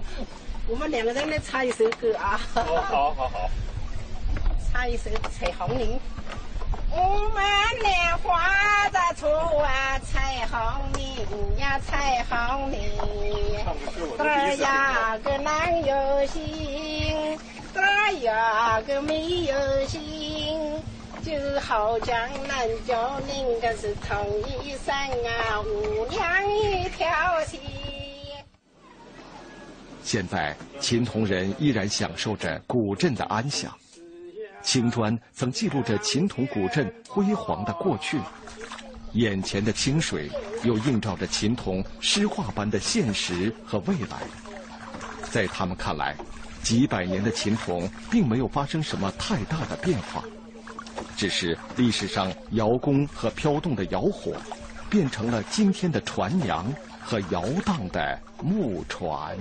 [0.68, 2.40] 我们两个人来唱一首歌啊。
[2.52, 2.62] 好
[3.12, 3.50] 好好。
[4.72, 5.96] 唱一首《彩虹铃》。
[6.90, 7.44] 我们
[7.82, 12.80] 莲花在出啊，彩虹铃呀，彩虹铃。
[14.18, 17.38] 儿呀个男有心，
[17.74, 20.82] 儿呀个没有心，
[21.24, 24.26] 就好像男叫女个是同
[24.62, 27.06] 一生啊，五娘一条
[27.44, 27.60] 心。
[30.06, 33.76] 现在秦同人依然享受着古镇的安详。
[34.62, 38.16] 青砖曾记录着秦同古镇辉煌的过去，
[39.14, 40.30] 眼前的清水
[40.62, 44.22] 又映照着秦同诗画般的现实和未来。
[45.28, 46.14] 在他们看来，
[46.62, 50.22] 几百年的秦同并没有发生什么太大的变化，
[51.16, 54.36] 只是历史上窑工和飘动的窑火，
[54.88, 59.36] 变成了今天的船娘和摇荡的木船。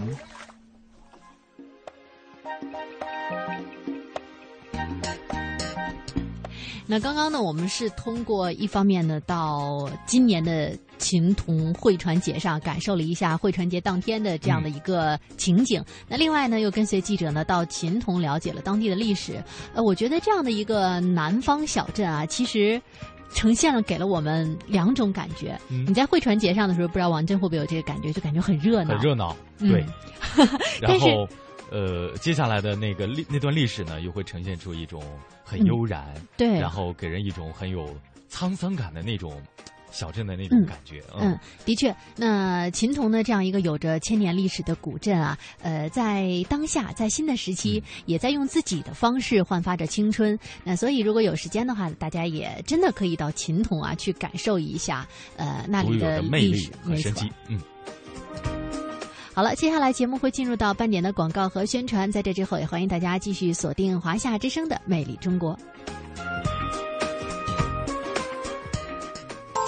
[6.88, 15.84] 那刚刚呢，我们是通过一方面呢，到今年的秦铜会船节上感受了一下会船节当天的这样的一个情景。
[16.08, 19.44] 那另外呢，又跟随记者呢到秦铜了解了当地的历史。
[19.74, 22.80] 呃，我觉得这样的一个南方小镇啊，其实
[23.34, 25.60] 呈现了给了我们两种感觉。
[25.68, 28.14] 你在会船节上的时候，不知道王震会不会有这个感觉？
[28.14, 29.36] 就感觉很热闹，很热闹。
[29.58, 29.84] 对，
[30.80, 31.28] 然后。
[31.72, 35.04] 呃，接下来的那个历那段历史呢，又会呈现出一种
[35.44, 37.96] 很悠然，对，然后给人一种很有
[38.30, 39.42] 沧桑感的那种
[39.92, 41.02] 小镇的那种感觉。
[41.20, 50.38] 嗯，的确，那秦童呢这样一个有着千年历史的古镇啊，呃，在当下在新的时期，也在用自己的方式焕发着青春。
[50.64, 57.32] 那所以，如果有时间的话，大家也真的可以到秦童啊去感受一下，呃，那里的魅力和生机。
[57.48, 57.60] 嗯。
[59.36, 65.54] 好了，接下来节目会进入到半点的广告和宣传，在这之后也欢迎大家继续锁定华夏之声的《魅力中国》。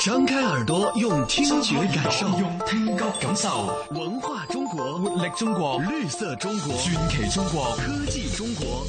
[0.05, 8.87] 张开耳朵，用听觉感受，用听觉感受文化中国，活力中国，绿色中国，传奇中国，科技中国。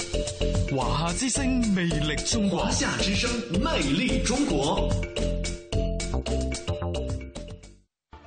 [0.71, 2.61] 华夏之声，魅力中国。
[2.61, 3.29] 华夏之声，
[3.61, 4.89] 魅力中国。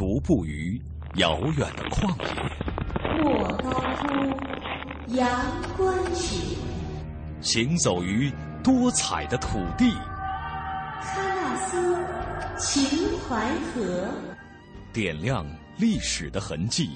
[0.00, 0.80] 独步于
[1.16, 5.28] 遥远的旷野，莫高窟阳
[5.76, 6.56] 关曲；
[7.42, 8.32] 行走于
[8.64, 9.92] 多彩的土地，
[11.02, 11.98] 喀纳斯
[12.56, 14.08] 秦淮河，
[14.90, 15.44] 点亮
[15.76, 16.92] 历史的痕迹，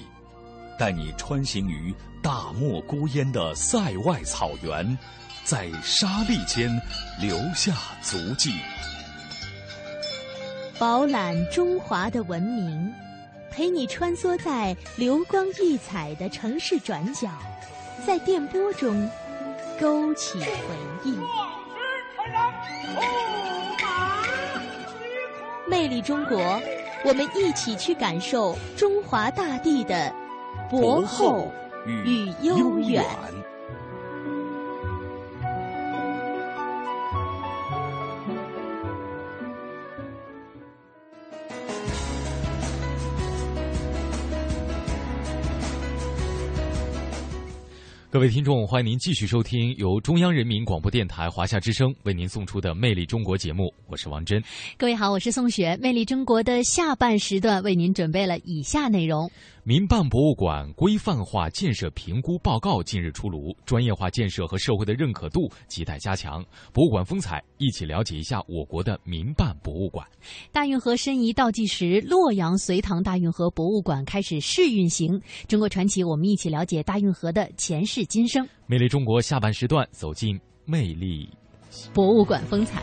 [0.79, 4.97] 带你穿行于大漠孤烟的塞外草原。
[5.43, 6.71] 在沙砾间
[7.21, 8.55] 留下足迹，
[10.77, 12.93] 饱览中华的文明，
[13.49, 17.29] 陪你穿梭在流光溢彩的城市转角，
[18.05, 19.09] 在电波中
[19.79, 20.45] 勾起回
[21.05, 21.17] 忆。
[25.65, 26.37] 魅力中国，
[27.05, 30.13] 我们一起去感受中华大地的
[30.69, 31.49] 博厚
[31.85, 33.01] 与悠远。
[48.15, 54.41] 各位听众，欢迎您继续收听由中央人民广播电台华夏之声为您送出的《魅力中国》节目，我是王珍。
[54.77, 55.75] 各位好，我是宋雪。
[55.81, 59.29] 《魅力中国》的下半时段为您准备了以下内容。
[59.65, 66.45] 民办博物馆规范化建设评估报告近日出炉，专业化建设和社会的认可度亟待加强。
[66.71, 70.07] 博物馆风采，一起了解一下我国的民办博物馆。
[70.53, 75.19] 大运河申遗倒计时，洛阳隋唐大运河博物馆开始试运行。
[75.47, 78.47] 中国传奇，我们一起了解大运河的前世今生。
[78.67, 81.29] 魅力中国下半时段，走进魅力
[81.93, 82.81] 博物馆风采。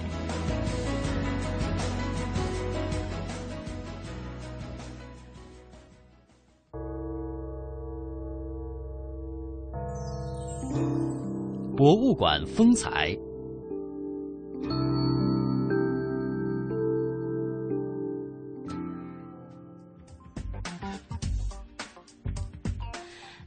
[11.77, 13.17] 博物馆风采。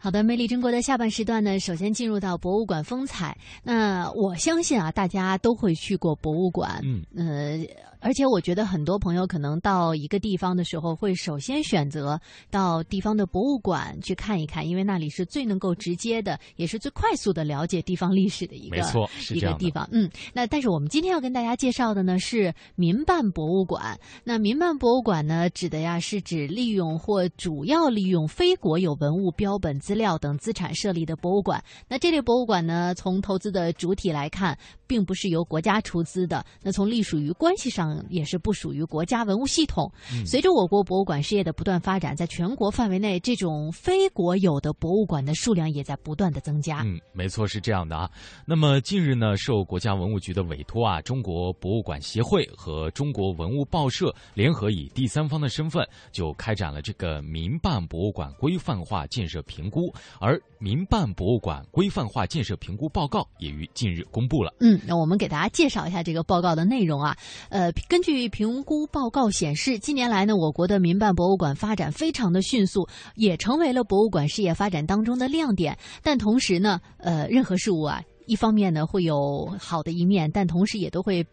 [0.05, 3.35] 好的，魅力中国的下半时段呢，首先进入到博物馆风采。
[3.63, 7.65] 那我相信啊，大家都会去过博物馆，嗯，呃。
[8.05, 19.89] 而且我觉得很多朋友可能到一个地方的时候，会首先选择到地方的博物馆去看一看，因为那里是最能够直接的，也是最快速的了解地方历史的一个没错一个地方。
[19.91, 23.99] 嗯，那但是我们今天要跟大家介绍的呢是民办博物馆。
[24.23, 31.59] 那民办博物馆呢，指的呀是指利用或主要利用非国有文物、标本、资料等资产设立的博物馆。
[31.87, 34.55] 那这类博物馆呢，从投资的主体来看，
[34.87, 36.45] 并不是由国家出资的。
[36.61, 37.85] 那从隶属于关系上。
[38.09, 39.91] 也是不属于国家文物系统。
[40.25, 46.81] 随着我国博物馆事业的不断发展，在全国范围内，这种非国有的博物馆的数量也在不断的增加。
[46.83, 48.09] 嗯，没错，是这样的啊。
[48.45, 64.53] 那么近日呢，受国家文物局的委托啊，中国博物馆协会和中国文物报社联合以第三方的身份，就开展了这个民办博物馆规范化建设评估，而民办博物馆规范化建设评估报告也于近日公布了。
[64.59, 67.15] 嗯，那我们给大家介绍一下这个报告的内容啊，
[67.49, 67.71] 呃。
[67.87, 75.77] 根据评估报告显示，近年来呢，我国的民办博物馆发展非常的迅速，也成为了博物馆事业发展当中的亮点。
[76.01, 81.25] 但同时呢，呃，任何事物啊，一方面呢会有好的一面，但同时也都会。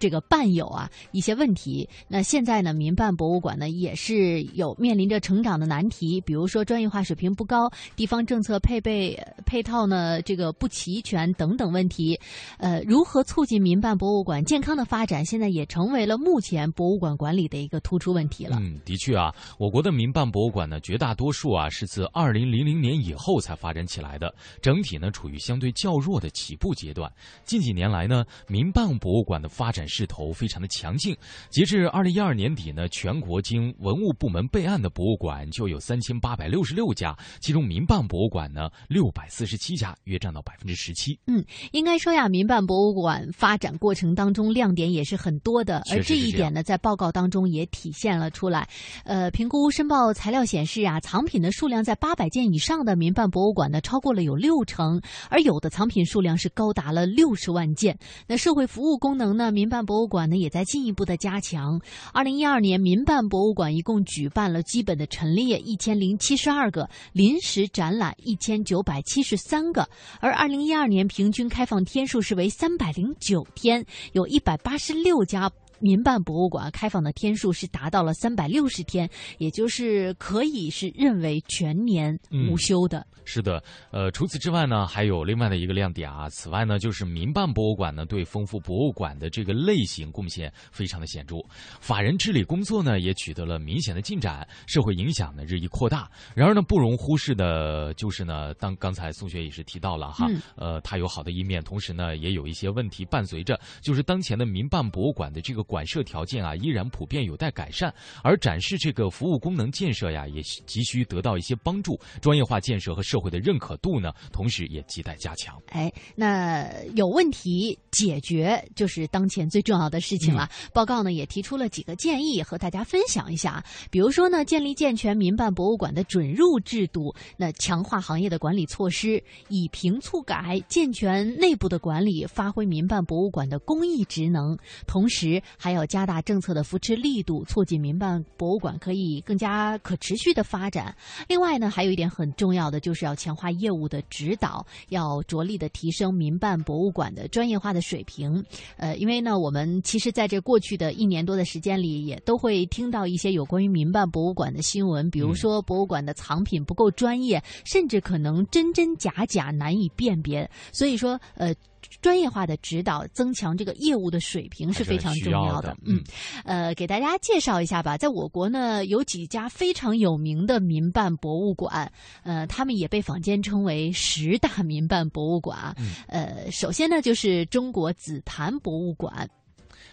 [0.00, 1.88] 这个伴有啊一些问题。
[2.08, 12.18] 那现在呢，民办博物馆呢也是有面临着成长的难题，比如说专业化水平不高、地方政策配备配套呢这个不齐全等等问题。
[12.58, 18.56] 呃，如何促进民办博物馆健康的发展，现在也成为了目前博物馆管理的一个突出问题了。
[18.58, 27.12] 嗯，的确啊，我国的民办博物馆呢，绝大多数啊是自二零零零年以后才发展起来的，整体呢处于相对较弱的起步阶段。
[27.44, 31.14] 近几年来呢，民办博物馆的发展势头非常的强劲。
[31.50, 41.18] 截至二零一二年底呢，全国经文物部门备案的博物馆就有三千八百六十六家，其中民办博物馆呢六百四十七家，约占到百分之十七。
[41.26, 48.68] 嗯，应该说呀，民办博物馆发展过程当中亮点也是很多的，而这一点呢，在报告当中也体现了出来。
[49.04, 57.98] 呃，评估申报材料显示啊，藏品的数量在八百件以上的民办博物馆呢，超过了有六成，而有的藏品数量是高达了六十万件。
[58.28, 61.80] 那社会服务功能呢，民办博物馆呢也在进一步的加强。
[62.12, 69.88] 二零一二年，民办博物馆一共举办了基本的陈列一千零七十二个，临时展览一千九百七十三个，
[70.20, 75.50] 而二零一二年平均开放天数是为三百零九天，有一百八十六家。
[75.80, 79.08] 民办博物馆开放的天数是达到了三百六十天，
[79.38, 82.18] 也就是可以是认为全年
[82.50, 83.06] 无休的。
[83.24, 83.62] 是的，
[83.92, 86.28] 呃，除此之外呢，还有另外的一个亮点啊。
[86.30, 91.36] 此外呢，就是民办博物馆呢，对丰富博物馆的这个类型贡献非常的显著。
[91.80, 96.10] 法人治理工作呢，也取得了明显的进展，社会影响呢日益扩大。
[96.34, 100.26] 然而呢，不容忽视的就是呢，当刚才宋雪也是提到了哈，
[100.56, 107.94] 呃，它有好的一面，同时呢，也有一些问题伴随着，就是当前的民办博物馆的这个馆舍条件啊，依然普遍有待改善，
[108.24, 115.56] 而展示这个服务功能建设呀，也急需得到一些帮助，专业化建设和社会的认可度呢，同时也亟待加强。
[115.68, 120.50] 哎，那有问题解决就是当前最重要的事情了。
[120.72, 123.64] 报告呢也提出了几个建议，和大家分享一下。
[123.90, 140.96] 比如说呢，建立健全民办博物馆的准入制度，那强化行业的管理措施，以评促改，健全内部的管理，发挥民办博物馆的公益职能，同时还要加大政策的扶持力度，促进民办博物馆可以更加可持续的发展。
[141.28, 148.42] 另外呢，还有一点很重要的就是要强化业务的指导，要着力的提升民办博物馆的专业化的水平。
[148.78, 160.50] 呃，因为呢，我们其实在这过去的一年多的时间里，也都会听到一些有关于民办博物馆的新闻，比如说博物馆的藏品不够专业，甚至可能真真假假难以辨别。
[160.72, 161.54] 所以说，呃。
[162.00, 165.76] 专业化的指导，增强这个业务的水平是非常重要的。
[165.84, 166.02] 嗯，
[166.44, 167.96] 呃，给大家介绍一下吧。
[167.96, 171.90] 在我国呢，有几家非常有名的民办博物馆，
[172.22, 175.74] 呃，他们也被坊间称为十大民办博物馆。
[176.06, 179.28] 呃，首先呢，就是中国紫檀博物馆，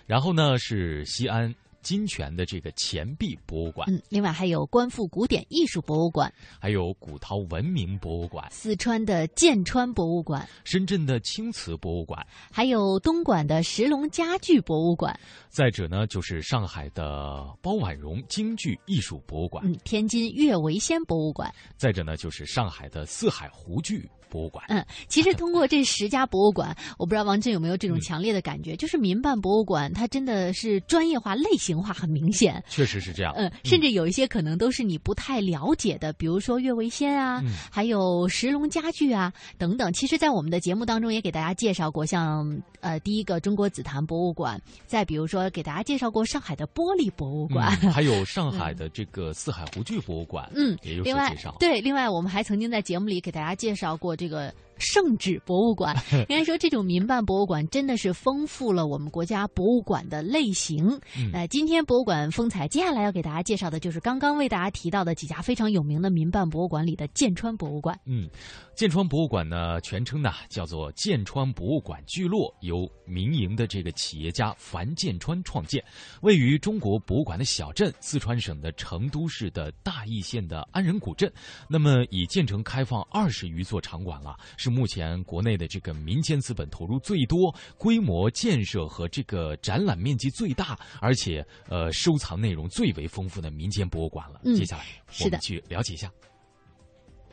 [0.06, 1.54] 然后呢是西安。
[1.82, 15.18] 金泉的这个钱币博物馆，嗯，另外还有观复古典艺术博物馆，还有古陶文明博物馆，四川的剑川博物馆，深圳的青瓷博物馆，还有东莞的石龙家具博物馆，
[15.50, 24.10] 再者呢就是上海的包婉容京剧艺术博物馆，嗯，天津岳维先博物馆，再者呢就是上海的四海湖剧。
[24.30, 39.92] 博物馆，嗯，其实通过这十家博物馆，我不知道王震有没有这种强烈的感觉，就是民办博物馆它真的是专业化、类型化很明显，确实是这样，嗯，甚至有一些可能都是你不太了解的，比如说岳维先啊，还有石龙家具啊等等。
[39.94, 42.46] 其实，在我们的节目当中也给大家介绍过，像
[42.82, 51.56] 呃第一个中国紫檀博物馆，再比如说给大家介绍过上海的玻璃博物馆，还有 上海的这个四海湖剧博物馆，嗯，也有介绍。
[51.60, 54.16] 对，另外我们还曾经在节目里给大家介绍过。
[54.18, 55.95] 这个圣旨博物馆，
[56.28, 60.99] 应该说这种民办博物馆真的是丰富了我们国家博物馆的类型。
[61.32, 67.97] 呃，今天博物馆风采，接下来要给大家介绍的就是刚刚为大家提到的几家非常有名的民办博物馆里的剑川博物馆。
[68.05, 68.30] 嗯，
[68.76, 75.84] 剑川博物馆呢，全称呢叫做剑川博物馆聚落，由民营的这个企业家樊建川创建，
[76.22, 81.32] 位于中国博物馆的小镇四川省的成都市的大邑县的安仁古镇。
[81.68, 94.41] 那么，已建成开放二十余座场馆了，是目前国内的这个民间资本投入最多、规模建设和这个展览面积最大，而且呃收藏内容最为丰富的民间博物馆了。
[94.43, 94.86] 嗯，接下来
[95.22, 96.12] 我们去了解一下。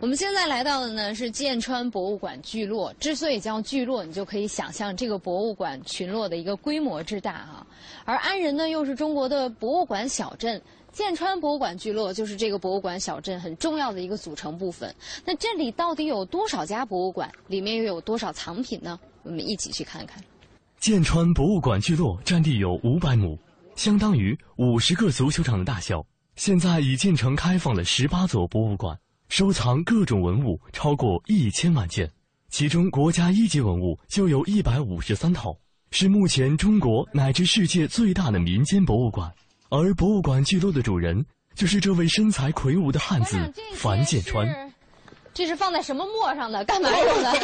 [0.05, 2.93] 我们现在来到的呢是剑川博物馆聚落。
[3.01, 7.67] 之所以叫聚落，你就可以想象这个博物馆群落的一个规模之大哈。
[8.05, 10.61] 而安仁呢，又是中国的博物馆小镇。
[10.93, 14.95] 剑川博物馆聚落就是这个博物馆小镇很重要的一个组成部分。
[15.25, 17.33] 那这里到底有多少家博物馆？
[17.47, 19.01] 里面又有多少藏品呢？
[19.23, 20.23] 我们一起去看看。
[20.79, 23.39] 剑川博物馆聚落占地有五百亩，
[23.75, 26.05] 相当于五十个足球场的大小。
[26.37, 28.99] 现在已建成开放了十八座博物馆，
[29.29, 32.11] 收藏各种文物超过一千万件，
[32.51, 35.57] 其中国家一级文物就有一百五十三套，
[35.91, 39.33] 是目前中国乃至世界最大的民间博物馆。
[39.71, 43.37] 而博物馆聚落的主人就是这位身材魁梧的汉子
[43.75, 44.47] 樊建川。
[45.33, 46.65] 这是放在什么墨上的？
[46.65, 47.33] 干嘛用的？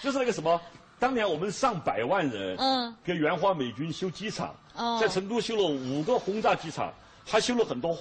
[0.00, 0.60] 就 是那个什么，
[1.00, 4.54] 当年我们上百万人，嗯，给援华美军修机场，
[5.00, 6.92] 在成都修了五个轰炸机场，
[7.24, 7.96] 还修了很多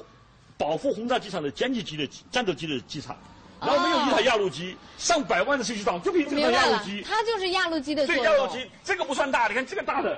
[0.64, 3.18] 保护轰炸机场的歼击机的战斗机的机场，
[3.59, 8.07] 然后没有一台压路机，上百万的设计厂就凭这个压路机，它就是压路机的。
[8.07, 10.18] 对，压路机这个不算大，你看这个大的，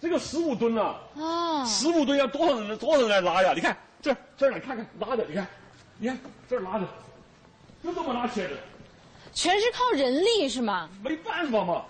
[0.00, 3.52] 这个十五吨啊，哦，十五吨要多少人多少人来拉呀？
[3.54, 5.46] 你看这这儿来看看拉的，你看，
[5.98, 6.18] 你看
[6.50, 6.84] 这儿拉的。
[7.84, 8.56] 就这么拉起来的，
[9.32, 10.88] 全是靠人力是吗？
[11.04, 11.84] 没办法嘛，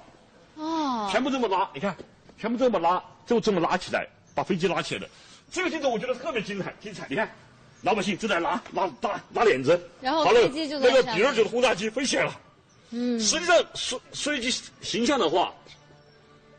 [0.57, 1.97] 哦，全部这么拉，你看，
[2.37, 5.09] 全部这么拉，就这么拉起来，把飞机拉起来的。
[5.53, 7.07] 这个镜头我觉得特别精彩，精彩！
[7.09, 7.31] 你看，
[7.85, 12.41] 老百姓正在拉拉拉拉链子，然后飞机就那个第二九的轰炸机飞起来了。
[12.91, 15.55] 嗯，实际上说说一句形象的话，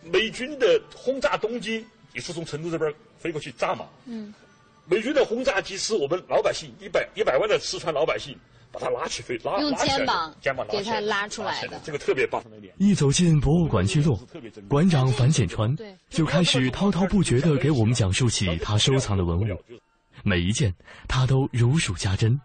[0.03, 3.85] 美军的轰炸东京也是从成都这边飞过去炸嘛。
[4.05, 4.33] 嗯，
[4.85, 8.37] 美军的轰炸机是我们老百姓一百一百万的四川老百姓。
[8.71, 12.43] 把它拉起飞，拉用肩膀肩膀给它拉出来的，这个特别棒。
[12.77, 14.19] 一走进博物馆聚落，
[14.67, 15.73] 馆长樊建川
[16.09, 19.45] 就开始滔滔不绝地给我们讲述起他收藏的文物，
[20.25, 20.73] 每一件
[21.07, 22.39] 他都如数家珍。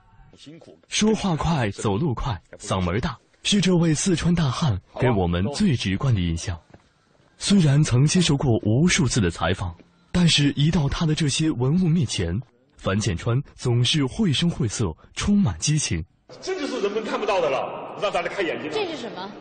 [0.89, 6.59] 说话快，走路快，嗓门大，是这位四川大汉给我们最直观的印象。
[7.39, 9.75] 虽然曾接受过无数次的采访，
[10.13, 12.39] 但是一到他的这些文物面前，
[12.77, 16.05] 樊建川总是绘声绘色，充满激情。
[16.43, 18.71] 这就是人们看不到的了，让大家开眼睛。
[18.71, 19.33] 这是什么？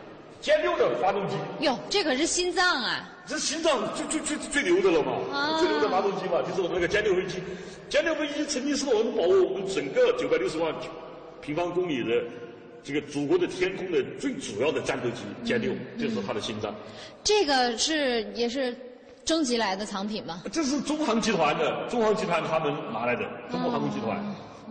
[0.42, 1.36] 歼六的发动机。
[1.60, 3.06] 哟，这可是心脏啊！
[3.30, 7.38] 这心脏最最最最牛的了嘛，最牛的发动机嘛，就是我们那个歼六飞机。
[7.88, 10.74] 歼六飞机曾经是我们保护我们整个九百六十万
[11.40, 12.24] 平方公里的
[12.82, 15.22] 这个祖国的天空的最主要的战斗机。
[15.44, 16.74] 歼六就是它的心脏。
[17.22, 18.76] 这个是也是
[19.24, 20.42] 征集来的藏品吗？
[20.50, 24.18] 这是中航集团的，中航集团他们拿来的，中国航空集团。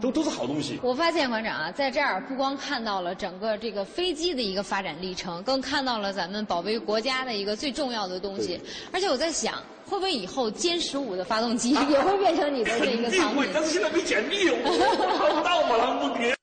[0.01, 0.79] 都都是好东西。
[0.81, 8.59] 我发现馆长啊，在这儿不光看到了整个这个飞机的一个发展历程，更看到了咱们保卫国家的一个最重要的东西。
[8.91, 13.45] 而且我在想，会不会以后歼十五的发动机也会变成你的 这一个藏品？
[13.53, 14.57] 但是现在没简历，我
[15.17, 16.33] 看不到嘛，他们不给，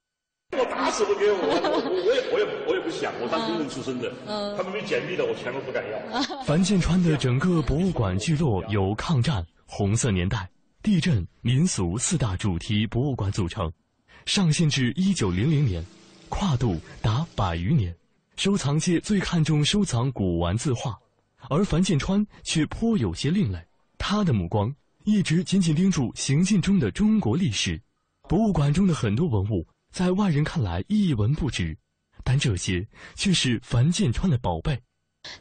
[0.58, 4.12] 我打死不给我，我我也我也我也不想，我当工人 出身的，
[4.56, 6.42] 他们没简历的，我全都不敢要。
[6.44, 10.48] 樊建川的整个博物馆聚落有抗战、红色年代。
[10.86, 13.72] 地震、民俗四大主题博物馆组成，
[14.24, 15.84] 上线至一九零零年，
[16.28, 17.92] 跨度达百余年。
[18.36, 20.96] 收藏界最看重收藏古玩字画，
[21.50, 23.58] 而樊建川却颇有些另类。
[23.98, 24.72] 他的目光
[25.02, 27.82] 一直紧紧盯住行进中的中国历史。
[28.28, 31.76] 博物馆中的很多文物，在外人看来一文不值，
[32.22, 34.80] 但这些却是樊建川的宝贝。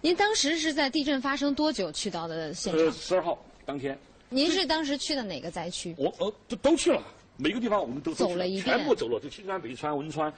[0.01, 2.91] 您当时是在地震发生多久去到的现场？
[2.91, 3.95] 十二号当天。
[4.29, 5.95] 您是当时去的哪个灾区？
[5.97, 7.01] 我呃都都去了，
[7.37, 10.33] 每个地方我们都走了一遍，全部走了，就青川、北川、汶川，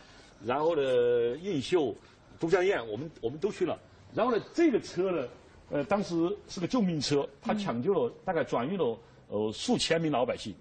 [0.46, 0.82] 然后呢
[1.42, 1.96] 映秀、
[2.40, 3.80] 都江堰，我们我们都去了。
[4.14, 5.28] 然后呢，这个车呢，
[5.70, 6.16] 呃，当时
[6.50, 8.98] 是个救命车，它抢救了大概转运了
[9.30, 10.54] 呃数千名老百姓，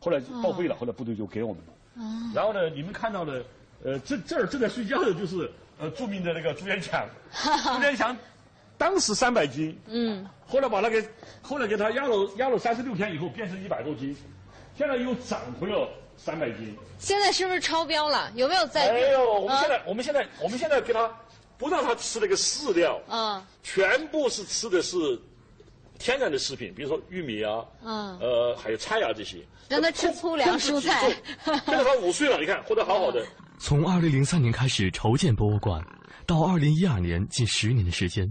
[0.00, 1.72] 后来报废了，后来部队就给我们了。
[2.34, 3.44] 然后呢，你们看到的，
[3.84, 7.06] 呃，这这儿正在睡觉的就是呃著名的那个朱元强，
[7.76, 8.16] 朱元强。
[8.76, 11.02] 当时三百斤，嗯，后来把那个，
[11.40, 14.16] 后来给他压了压了三十六天以后变成一百多斤，
[14.76, 16.76] 现在又涨回了三百斤。
[16.98, 18.30] 现在是不是超标了？
[18.34, 18.92] 有没有在？
[18.92, 21.10] 没有，我们现在我们现在我们现在给他
[21.56, 24.96] 不让他吃那个饲料，啊，全部是吃的是
[25.98, 29.38] 天然的食品，比如说玉米啊，嗯，呃，还有菜啊这些。
[29.66, 31.10] 让他吃粗粮蔬菜。
[31.42, 33.24] 现在他五岁了，你看活得好好的。
[33.58, 35.82] 从二零零三年开始筹建博物馆，
[36.26, 38.30] 到二零一二年近十年的时间。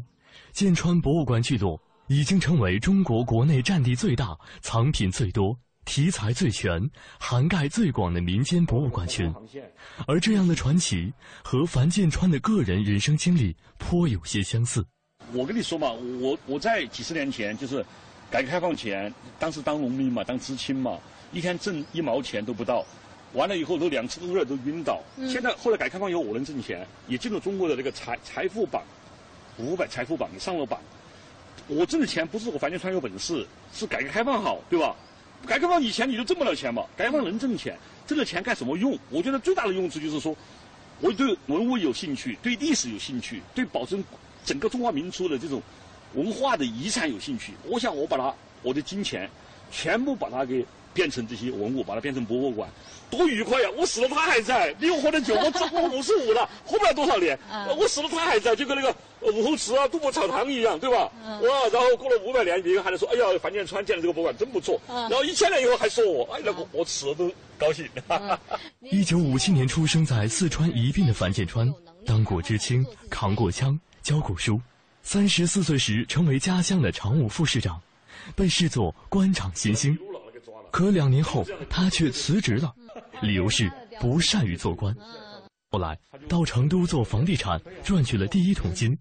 [0.54, 6.80] 剑川博物馆聚落已经成为中国国内占地最大、藏品最多、题材最全、
[7.20, 9.34] 涵盖最广的民间博物馆群。
[10.06, 11.12] 而这样的传奇
[11.44, 14.86] 和樊建川的个人人生经历颇有些相似。
[15.34, 17.84] 我跟你说嘛，我我在几十年前，就是
[18.30, 21.00] 改革开放前，当时当农民嘛，当知青嘛，
[21.32, 22.86] 一天挣一毛钱都不到，
[23.34, 25.02] 完了以后都两次都热都晕倒。
[25.28, 28.84] 现在后来改革开放以后，我能挣钱，也进入中国的这个财财富榜。
[29.58, 30.80] 五百财富榜，你上了榜。
[31.68, 34.96] 我挣的钱不是我樊建川有本事，是改革开放好，对吧？
[35.46, 36.84] 改革开放以前你就挣不了钱嘛。
[36.98, 37.78] 改革开放能挣钱，
[38.08, 38.98] 挣了钱干什么用？
[39.10, 40.36] 我觉得最大的用处就是说，
[41.00, 44.04] 我对文物有兴趣，对历史有兴趣，对保存
[44.44, 45.62] 整个中华民族的这种
[46.16, 49.30] 文化的遗产有兴趣，我想我把它我的金钱
[49.72, 52.70] 全部把它给变成这些文物，把它变成博物馆，
[53.10, 53.70] 多愉快呀！
[53.76, 57.38] 我死了他还在，你我活得久， 我我五十五了，活不了多少年，
[57.78, 61.12] 我死了他还在，就跟那个武侯祠啊、杜甫草堂一样，对吧？
[61.26, 61.68] 哇！
[61.72, 64.80] 然后过了五百年，别人还在说，哎呀，樊建川建的这个博物馆真不错。
[64.88, 67.88] 然后一千年以后还说我，哎，那个我死了都高兴。
[68.82, 71.72] 一九五七年出生在四川宜宾的樊建川，
[72.06, 74.60] 当过知青，扛过枪，教过书。
[75.02, 77.80] 三十四岁时成为家乡的常务副市长，
[78.38, 79.98] 被视作官场新星。
[80.74, 82.74] 可两年后他却辞职了，
[83.22, 83.72] 理由是
[84.02, 84.92] 不善于做官。
[85.70, 85.96] 后来
[86.28, 88.98] 到成都做房地产，赚取了第一桶金。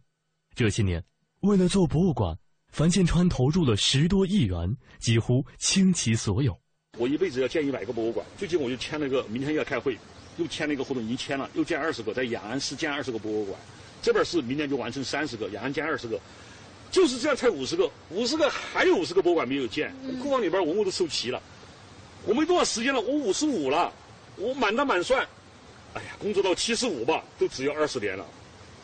[0.55, 1.03] 这些年，
[1.41, 2.37] 为了做博物馆，
[2.73, 4.69] 樊建川投入了十多亿元，
[5.01, 6.55] 几乎倾其所有。
[6.99, 9.97] 我一辈子要建一百个博物馆，最近我就签了个，明天要开会，
[10.37, 13.59] 又签了一个合同，已经签了，又建二十个，在雅安市建二十个博物馆。
[14.03, 16.21] 这边是明年就完成三十个，雅安建二十个，
[16.91, 21.43] 就是这样才五十个，五十个还有五十个博物馆没有建，库房里边文物都收齐了。
[22.25, 23.93] 我没多少时间了，我五十五了，
[24.37, 25.27] 我满打满算，
[25.95, 28.25] 哎呀，工作到七十五吧，都只有二十年了，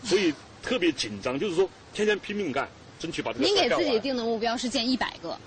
[0.05, 2.68] 所以特别紧张，就是说天天拼命干，
[2.99, 3.45] 争取把这个。
[3.45, 5.39] 您给自己定的目标是建一百个，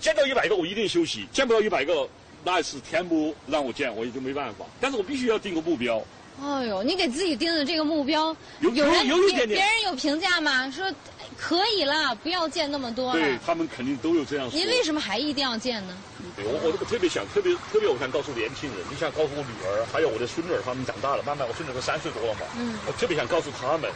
[0.00, 2.08] 建到一百个我一定休息，建不到一百个
[2.44, 6.02] 那是天不让我建，我也就没办法，但是我必须要定个目标。
[6.42, 10.70] 哎呦，你给自己定的这个目标，有人有一点点，别人有评价吗？
[10.70, 10.90] 说
[11.40, 14.58] 可以啦，不要建那么多对他们肯定都有这样说。
[14.58, 15.96] 您为什么还一定要建呢？
[16.36, 22.40] 我我特别想，特别特别，我想告诉年轻人，你想告诉我女儿，还有我的孙女儿，他们长大了，慢慢我孙女儿都三岁多了嘛。
[22.58, 22.78] 嗯。
[22.86, 23.90] 我特别想告诉他们，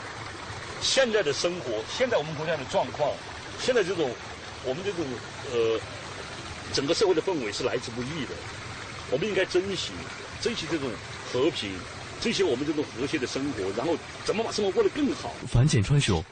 [0.80, 3.12] 现在的生活，现在我们国家的状况，
[3.60, 4.10] 现在这种
[4.64, 5.04] 我们这种
[5.52, 5.78] 呃，
[6.72, 8.32] 整个社会的氛围是来之不易的，
[9.10, 9.92] 我们应该珍惜
[10.40, 10.88] 珍惜这种
[11.30, 11.70] 和平。
[12.24, 13.94] 追求我们这种和谐的生活，然后
[14.24, 15.30] 怎么把生活过得更好？
[15.46, 16.24] 樊建川说：“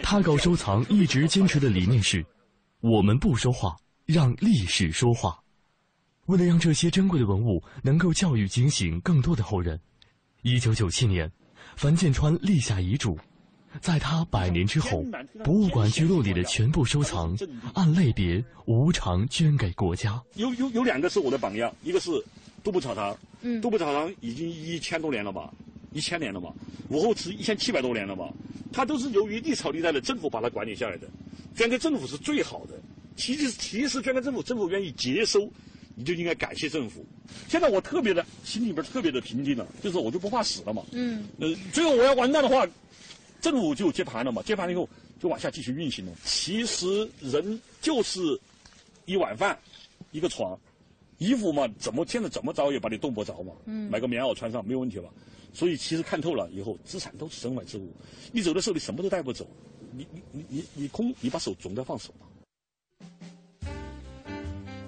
[0.00, 2.24] 他搞收藏一直坚持的理念是，
[2.80, 3.76] 我们不说话，
[4.06, 5.36] 让历史说话。
[6.26, 9.76] 为了让这些珍贵的文物能够教育警醒更多的后人，
[10.42, 11.28] 一九九七年，
[11.74, 13.18] 樊建川立下遗嘱，
[13.80, 15.04] 在他百年之后，
[15.42, 17.36] 博物馆聚落里的全部收藏
[17.74, 20.22] 按类别无偿捐给国家。
[20.36, 22.12] 有有有两个是我的榜样，一个是。”
[22.62, 25.52] 杜甫草堂，嗯，杜甫草堂已经一千多年了吧，
[25.92, 26.52] 一千年了吧，
[26.88, 28.32] 武侯祠一千七百多年了吧，
[28.72, 31.08] 它都是由于历朝历代的政府把它管理下来的，
[31.54, 32.74] 捐给政府是最好的。
[33.14, 35.46] 其实，其实捐给政府，政府愿意接收，
[35.94, 37.04] 你就应该感谢政府。
[37.48, 40.82] 现在我特别的心里边特别的平静了，就是我就不怕死了嘛。
[40.92, 41.24] 嗯。
[41.38, 42.66] 呃，最后我要完蛋的话，
[43.40, 44.88] 政府就接盘了嘛，接盘了以后
[45.20, 46.12] 就往下继续运行了。
[46.24, 48.20] 其实人就是
[49.04, 49.58] 一碗饭，
[50.10, 50.58] 一个床。
[51.22, 53.52] 衣服嘛，怎么现在怎么着也把你冻不着嘛。
[53.66, 55.08] 嗯，买个棉袄穿上没有问题吧？
[55.52, 57.92] 所以其实看透了以后，资产都是身外之物。
[58.32, 59.46] 你走的时候，你什么都带不走，
[59.92, 62.26] 你你你你你空，你把手总得放手嘛。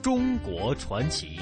[0.03, 1.39] 中国传奇。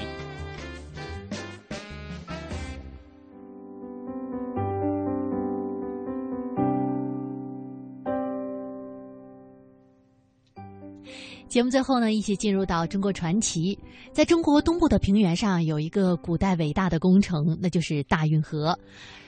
[11.53, 13.77] 节目最后呢，一起进入到中国传奇。
[14.11, 18.75] 在中国东部的平原上，有一个古代伟大的工程，那就是大运河。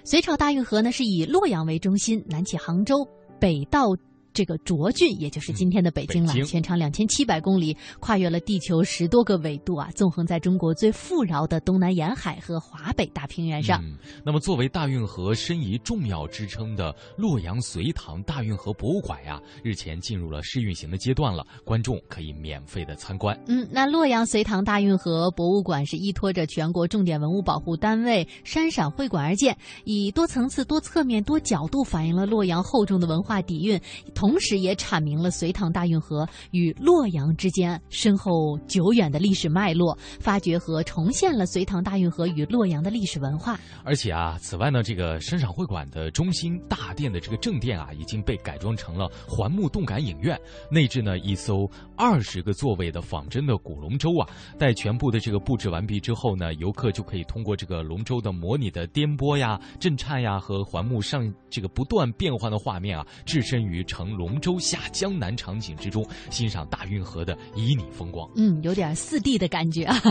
[0.03, 3.07] 隋朝大运河呢，是以洛阳为中心，南起杭州，
[3.39, 3.95] 北到。
[4.35, 13.81] 这个涿郡，也就是今天的北京了，全长两千七百公里，跨越了地球十多个纬度啊，纵横在中国最富饶的东南沿海和华北大平原上。
[14.25, 23.39] 那么，作为大运河申遗重要支撑的洛阳隋唐大运河博物馆呀，日前进入了试运行的阶段了，观众可以免费的参观。
[23.47, 33.79] 嗯，那洛阳隋唐大运河博物馆是依托着全国重点文物保护单位山陕会馆而建，以多层次、多侧面、多角度反映了洛阳厚重的文化底蕴。
[34.13, 43.59] 同同时，也阐明了隋唐大运河与洛阳之间深厚久远的历史脉络，发掘和重现了隋唐大运河与洛阳的历史文化。
[43.83, 50.35] 而且啊，此外呢，这个山陕会馆的中心大殿的这个正殿啊，已经被改装成了环幕动感影院，
[50.71, 54.27] 内置呢一艘二十个座位的仿真的古龙舟啊。
[54.57, 64.14] 待全部的这个布置完毕之后呢，游客就可以通过这个龙舟的模拟的颠簸呀、震颤呀和环幕上这个不断变换的画面啊，置身于城。
[64.15, 68.29] 龙舟下江南场景之中，欣赏大运河的旖旎风光。
[68.35, 70.01] 嗯，有点四 D 的感觉啊。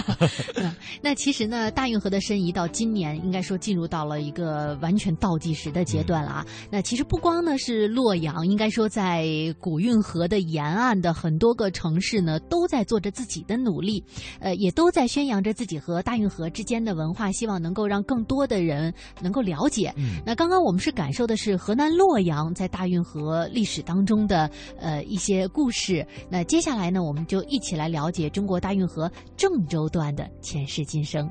[1.00, 6.46] 那其实呢，大运河的申遗到今年，应该说进入到了一个完全倒计时的阶段了啊。
[6.70, 9.26] 那其实不光呢是洛阳，应该说在
[9.58, 14.04] 古运河的沿岸的很多个城市呢，都在做着自己的努力，
[14.38, 18.92] 呃，也都在宣扬着自己和大运河之间的文化，希望能够让更多的人
[19.22, 19.92] 能够了解。
[19.96, 23.93] 嗯那刚刚我们是感受的是河南洛阳在大运河历史当。
[23.94, 26.04] 当中的呃一些故事。
[26.28, 31.30] 那接下来呢，我们就一起来了解中国大运河郑州段的前世今生。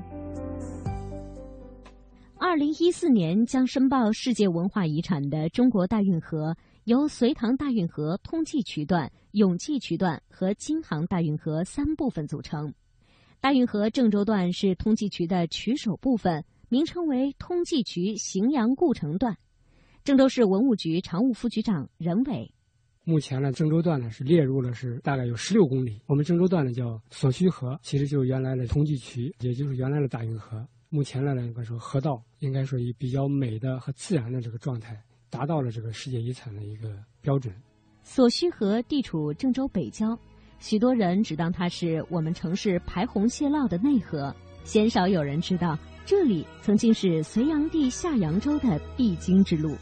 [2.38, 6.56] 二零一四年将申报世界文化遗产的中国大运河，
[6.86, 12.74] 由隋唐大运河通济渠段、永济渠段和京杭大运河三部分组成。
[13.42, 19.36] 大运河郑州段是通济渠的渠首部分，名称为通济渠荥阳故城段。
[20.04, 22.54] 郑州市文物局常务副局长任伟，
[23.06, 26.02] 目前呢，郑州段呢是列入了是大概有十六公里。
[26.08, 30.68] 我们郑州段呢叫所需河，其实就是原来的通济渠，也就是原来的大运河。
[30.90, 37.56] 目前来来说，河道应该说以比较美的和自然的这个状态，达到了这个世界遗产的一个标准。
[38.04, 40.20] 所需河地处郑州北郊，
[40.60, 44.36] 许多人只当它是我们城市排洪泄涝的内河，
[44.66, 49.74] 鲜少有人知道这里曾经是隋炀帝下扬州的必经之路。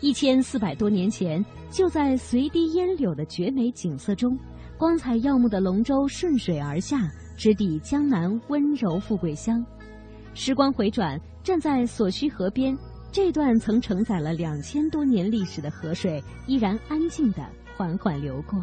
[0.00, 4.38] 一千四百多年前，就在随堤烟柳的绝美景色中，
[4.76, 9.64] 光彩耀目的龙舟顺水而下，直抵江南温柔富贵乡。
[10.34, 12.76] 时光回转，站在所需河边，
[13.10, 17.42] 这段曾承载了两千多年历史的河水，依然安静地
[17.76, 18.62] 缓缓流过。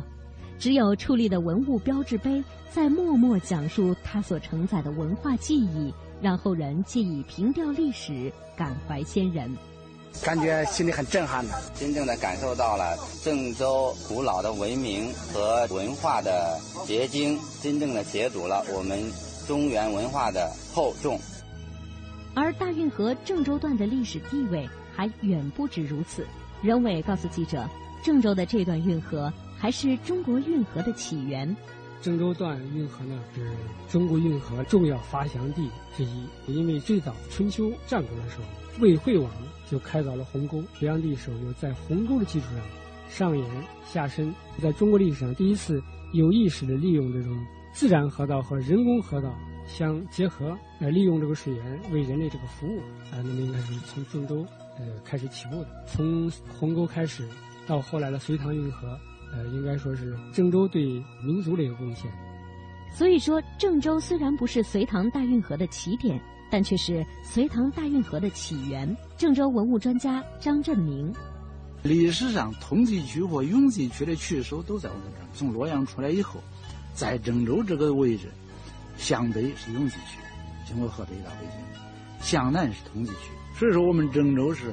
[0.60, 9.50] 只有矗立的文物标志碑，在默默讲述它所承载的文化记忆，让后人借以凭吊历史，感怀先人。
[10.24, 19.01] 感觉心里很震撼的，真正的感受到了郑州古老的文明和文化的结晶，真正的解读了我们
[19.47, 21.20] 中原文化的厚重。
[22.36, 26.26] 而大运河郑州段的历史地位还远不止如此。
[26.62, 27.68] 任伟告诉记者，
[28.03, 31.55] 郑州的这段运河还是中国运河的起源。
[32.02, 33.49] 郑州段运河呢，是
[33.89, 36.26] 中国运河重要发祥地之一。
[36.47, 38.43] 因为最早春秋战国的时候，
[38.80, 39.32] 魏惠王
[39.70, 42.62] 就开凿了鸿沟，隋炀帝时候又在鸿沟的基础上
[43.10, 43.47] 上延
[43.86, 45.82] 下深，在中国历史上第一次
[46.14, 47.38] 有意识的利用这种
[47.74, 49.34] 自然河道和人工河道。
[49.68, 52.80] 相结合来利用这个水源为人类这个服务
[53.12, 54.45] 啊，那么应该是从郑州
[54.78, 56.30] 呃开始起步的，从
[56.60, 57.26] 鸿沟开始
[57.68, 58.99] 到后来的隋唐运河，
[59.34, 62.12] 呃，应该说是郑州对民族的一个贡献。
[62.94, 68.96] 所以说，郑州虽然不是隋唐大运河的起点，但却是隋唐大运河的起源。
[69.18, 71.14] 郑州文物专家张振明，
[71.84, 76.42] 历史上通济区和永济区的渠首都在我们这儿，从洛阳出来以后，
[76.94, 78.30] 在郑州这个位置。
[78.98, 80.20] 向北是永济区，
[80.68, 81.58] 经过河北到北京；
[82.22, 83.32] 向南是通济区。
[83.58, 84.72] 所以说，我们郑州是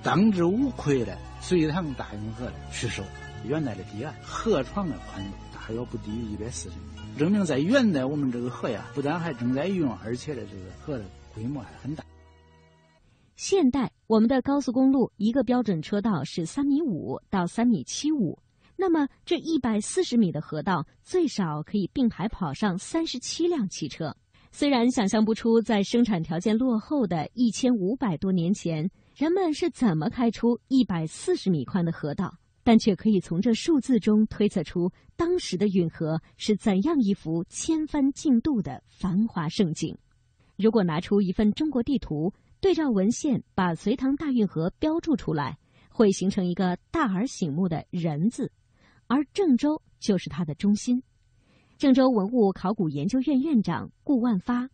[0.00, 3.02] 当之无愧的隋唐大运河的渠首，
[3.46, 12.04] 原来的堤岸，河床的宽度大约不低于一百四十米，证明在元代我们这个河呀，不但还正在用，而且的这个河的规模还很大。
[13.36, 18.38] 现代我们的高速公路一个标准车道是三米五到三米七五。
[18.76, 24.14] 那么，这一百四十米的河道最少可以并排跑上三十七辆汽车。
[24.50, 32.32] 虽然想象不出在生产条件落后的一千五百多年前，人们是怎么开出一百四十米宽的河道，
[32.64, 39.96] 但却可以从这数字中推测出当时的运河是怎样一幅千帆竞渡的繁华盛景。
[40.56, 45.58] 如果拿出一份中国地图，对照文献，把隋唐大运河标注出来，
[45.90, 48.50] 会形成一个大而醒目的人字。
[49.06, 51.02] 而郑州就是它的中心。
[51.76, 54.70] 郑州文物考古研究院院长顾万发：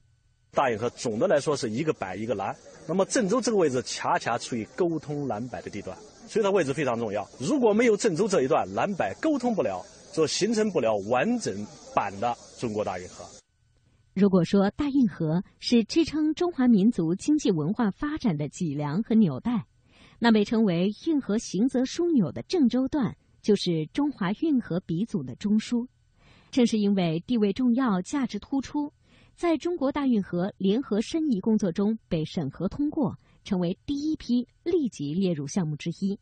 [0.53, 2.55] 大运河总的来说是一个北一个南，
[2.87, 5.97] 那么郑州这个位置恰恰处于沟通南北的地段，
[6.31, 7.29] 所以它位置非常重要。
[7.41, 13.25] 如果没有郑州这一段南北沟通不了，就形成不了完整版的中国大运河。
[14.15, 19.67] 如果说大运河是支撑中华民族经济文化发展的脊梁和纽带，
[20.21, 23.17] 那被称为运河行则枢纽的郑州段。
[23.43, 25.87] 就是中华运河鼻祖的中枢，
[26.51, 28.93] 正是因为地位重要、价值突出，
[29.35, 36.19] 在中国大运河联合申遗工作中被审核通过，成为第一批立即列入项目之一。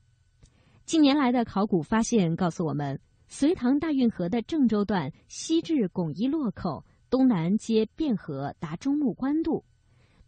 [0.85, 9.65] 近年来的考古发现告诉我们，隋唐大运河的郑州段西至巩义洛口，东南接汴河达中牟官渡，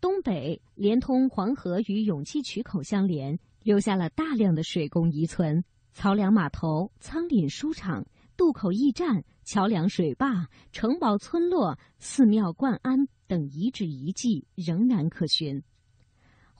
[0.00, 5.64] 东北连通黄河与永济渠口相连，留下了大量的水工遗存。
[5.96, 15.62] 漕粮码头、仓廪书场、渡口驿站、桥梁水坝、城堡村落、寺庙灌庵等遗址遗迹仍然可寻。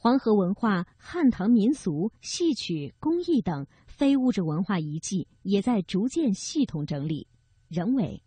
[0.02, 7.28] 黄河文化、汉唐民俗、戏曲、工艺等非物质文化遗迹也在逐渐系统整理。
[7.68, 8.22] 人为，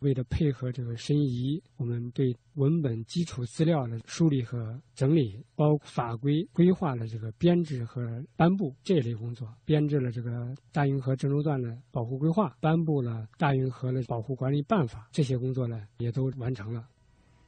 [0.00, 16.84] 为了配合这个申遗，我们对文本基础资料的梳理和整理，包括法规规划的这个编制和颁布这一类工作，编制了这个大运河郑州段的保护规划，颁布了大运河的保护管理办法，这些工作呢也都完成了。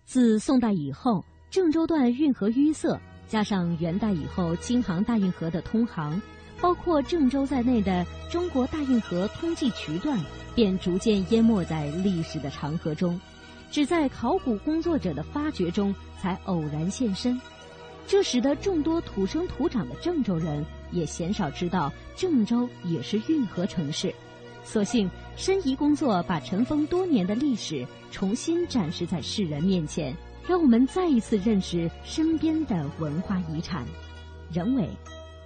[0.05, 2.97] 自宋代以后，郑州段运河淤塞，
[3.29, 6.21] 加上元代以后京杭大运河的通航。
[6.59, 10.19] 包括郑州在内的中国大运河通济渠段，
[10.55, 13.21] 便逐渐淹没在历史的长河中，
[13.71, 17.39] 只在考古工作者的发掘中才偶然现身。
[18.07, 24.15] 这使得众多土生土长的郑州人也鲜少知道郑州也是运河城市。
[24.65, 30.17] 所幸申遗工作把尘封多年的历史重新展示在世人面前，
[30.49, 33.85] 让我们再一次认识身边的文化遗产。
[34.53, 34.89] 人为。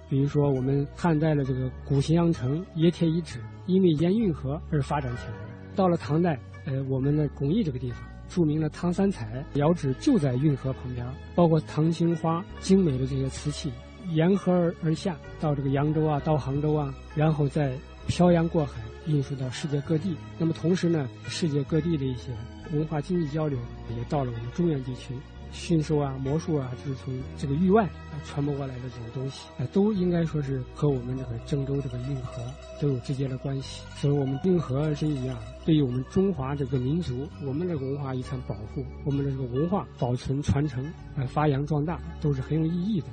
[0.07, 5.33] 比如说，我们汉代的这个古咸阳城冶铁遗址，因为沿运河而发展起来。
[5.75, 13.71] 到了唐代，呃，我们的巩义这个地方，著名的唐三彩窑址就在运河旁边，包括唐青花精美的这些瓷器，
[14.09, 17.73] 沿河而下，到这个扬州啊，到杭州啊，然后再
[18.05, 20.15] 漂洋过海运输到世界各地。
[20.37, 22.31] 那么同时呢，世界各地的一些
[22.73, 23.57] 文化经济交流
[23.89, 25.13] 也到了我们中原地区。
[25.53, 32.41] 驯兽啊，魔术啊，就是从这个域外啊传播过来的这种东西，啊，都应该说是和我们这个郑州这个运河
[32.79, 33.81] 都有直接的关系。
[33.97, 43.07] 所以，我们运河申遗啊，对于我们中华这个民族，我们的文化遗产保护，我们的这个文化保存传承，呃，发扬壮大，都是很有意义的。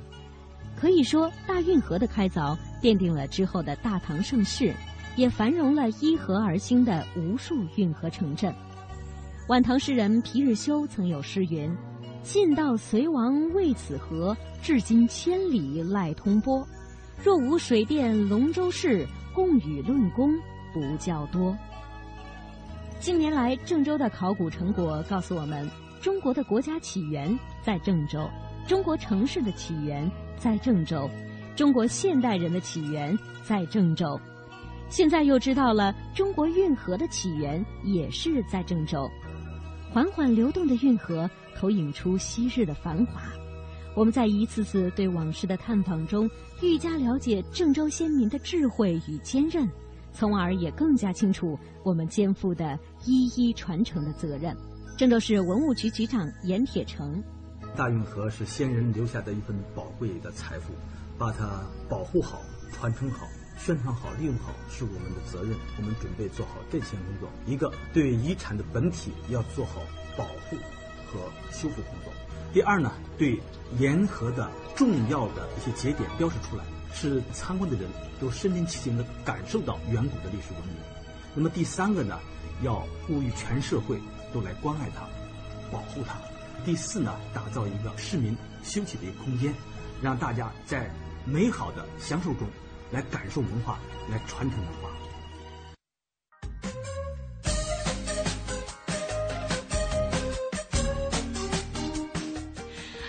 [0.77, 4.73] 可以说，大运河的开凿奠定了之后的大唐盛世，
[5.17, 8.55] 也繁荣了依河而兴的无数运河城镇。
[9.49, 11.75] 晚唐诗人皮日休曾有诗云。
[12.21, 16.63] 晋道隋王为此河，至今千里赖通波。
[17.23, 20.31] 若无水电龙舟事，共与论功
[20.71, 21.57] 不较多。
[22.99, 25.67] 近年来，郑州的考古成果告诉我们，
[25.99, 28.29] 中国的国家起源在郑州，
[28.67, 31.09] 中国城市的起源在郑州，
[31.55, 34.19] 中国现代人的起源在郑州。
[34.89, 39.09] 现在又知道了，中国运河的起源也是在郑州。
[39.91, 41.29] 缓缓流动的运河。
[41.55, 43.21] 投影出昔日的繁华，
[43.93, 46.29] 我们在一次次对往事的探访中，
[46.61, 49.67] 愈加了解郑州先民的智慧与坚韧，
[50.13, 54.55] 从而也更加清楚我们肩负的一一传承的责任。
[54.95, 57.21] 郑州市文物局局长严铁成：
[57.75, 60.71] 大运河是先人留下的一份宝贵的财富，
[61.17, 62.39] 把它保护好、
[62.71, 63.27] 传承好、
[63.63, 65.55] 宣传好、利用好是我们的责任。
[65.77, 69.81] 我们准备做好这些工作：一个对遗产的本体要做好
[70.17, 70.57] 保护。
[71.11, 71.19] 和
[71.51, 72.13] 修复工作。
[72.53, 73.41] 第二呢，对
[73.79, 77.89] 沿河的重要的一些节点标识出来，使参观的人
[78.21, 80.75] 都身临其境地感受到远古的历史文明。
[81.33, 82.19] 那么第三个呢，
[82.61, 83.99] 要呼吁全社会
[84.31, 85.07] 都来关爱它、
[85.71, 86.15] 保护它。
[86.63, 89.51] 第四呢，打造一个市民休憩的一个空间，
[89.99, 90.91] 让大家在
[91.25, 92.47] 美好的享受中
[92.91, 93.79] 来感受文化，
[94.09, 94.89] 来传承文化。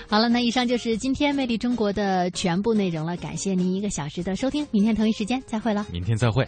[0.07, 3.17] 好了，那以上就是今天《魅力中国》的全部内容了。
[3.19, 5.87] 感谢您一个小时的收听，明天同一时间再会了。
[5.93, 6.45] 明天再会。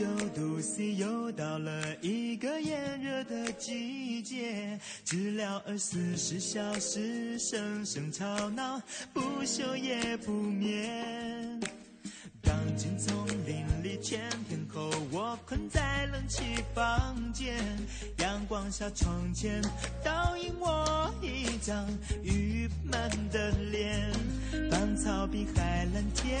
[0.00, 4.80] 九度 C，又到了一个炎热的季节。
[5.04, 8.80] 治疗二十四小时，声声吵闹，
[9.12, 11.60] 不休也不眠。
[12.42, 16.44] 钢筋丛林里，全天候，我困在冷气
[16.74, 17.62] 房间。
[18.20, 19.60] 阳光下，窗前
[20.02, 21.86] 倒映我一张
[22.22, 24.10] 郁闷的脸。
[24.70, 26.40] 芳草比海蓝天，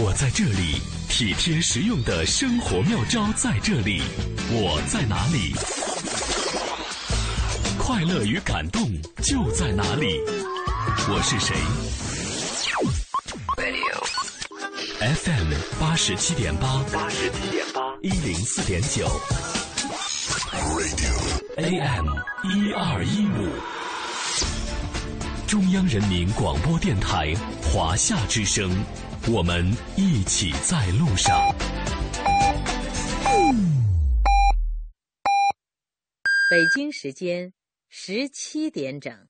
[0.00, 4.00] 我在这里，体贴实用的生活妙招在这里。
[4.48, 5.52] 我在哪里？
[7.76, 8.88] 快乐与感动
[9.24, 10.20] 就在哪里？
[11.08, 11.56] 我是谁
[15.00, 19.10] ？FM 八十七点八，八十七点八，一零四点九。
[21.56, 22.06] AM
[22.44, 23.48] 一二一五，
[25.48, 27.34] 中央人民广播电台
[27.64, 28.70] 华夏之声，
[29.26, 29.66] 我们
[29.96, 31.38] 一起在路上。
[36.48, 37.52] 北京时间
[37.90, 39.27] 十七点整。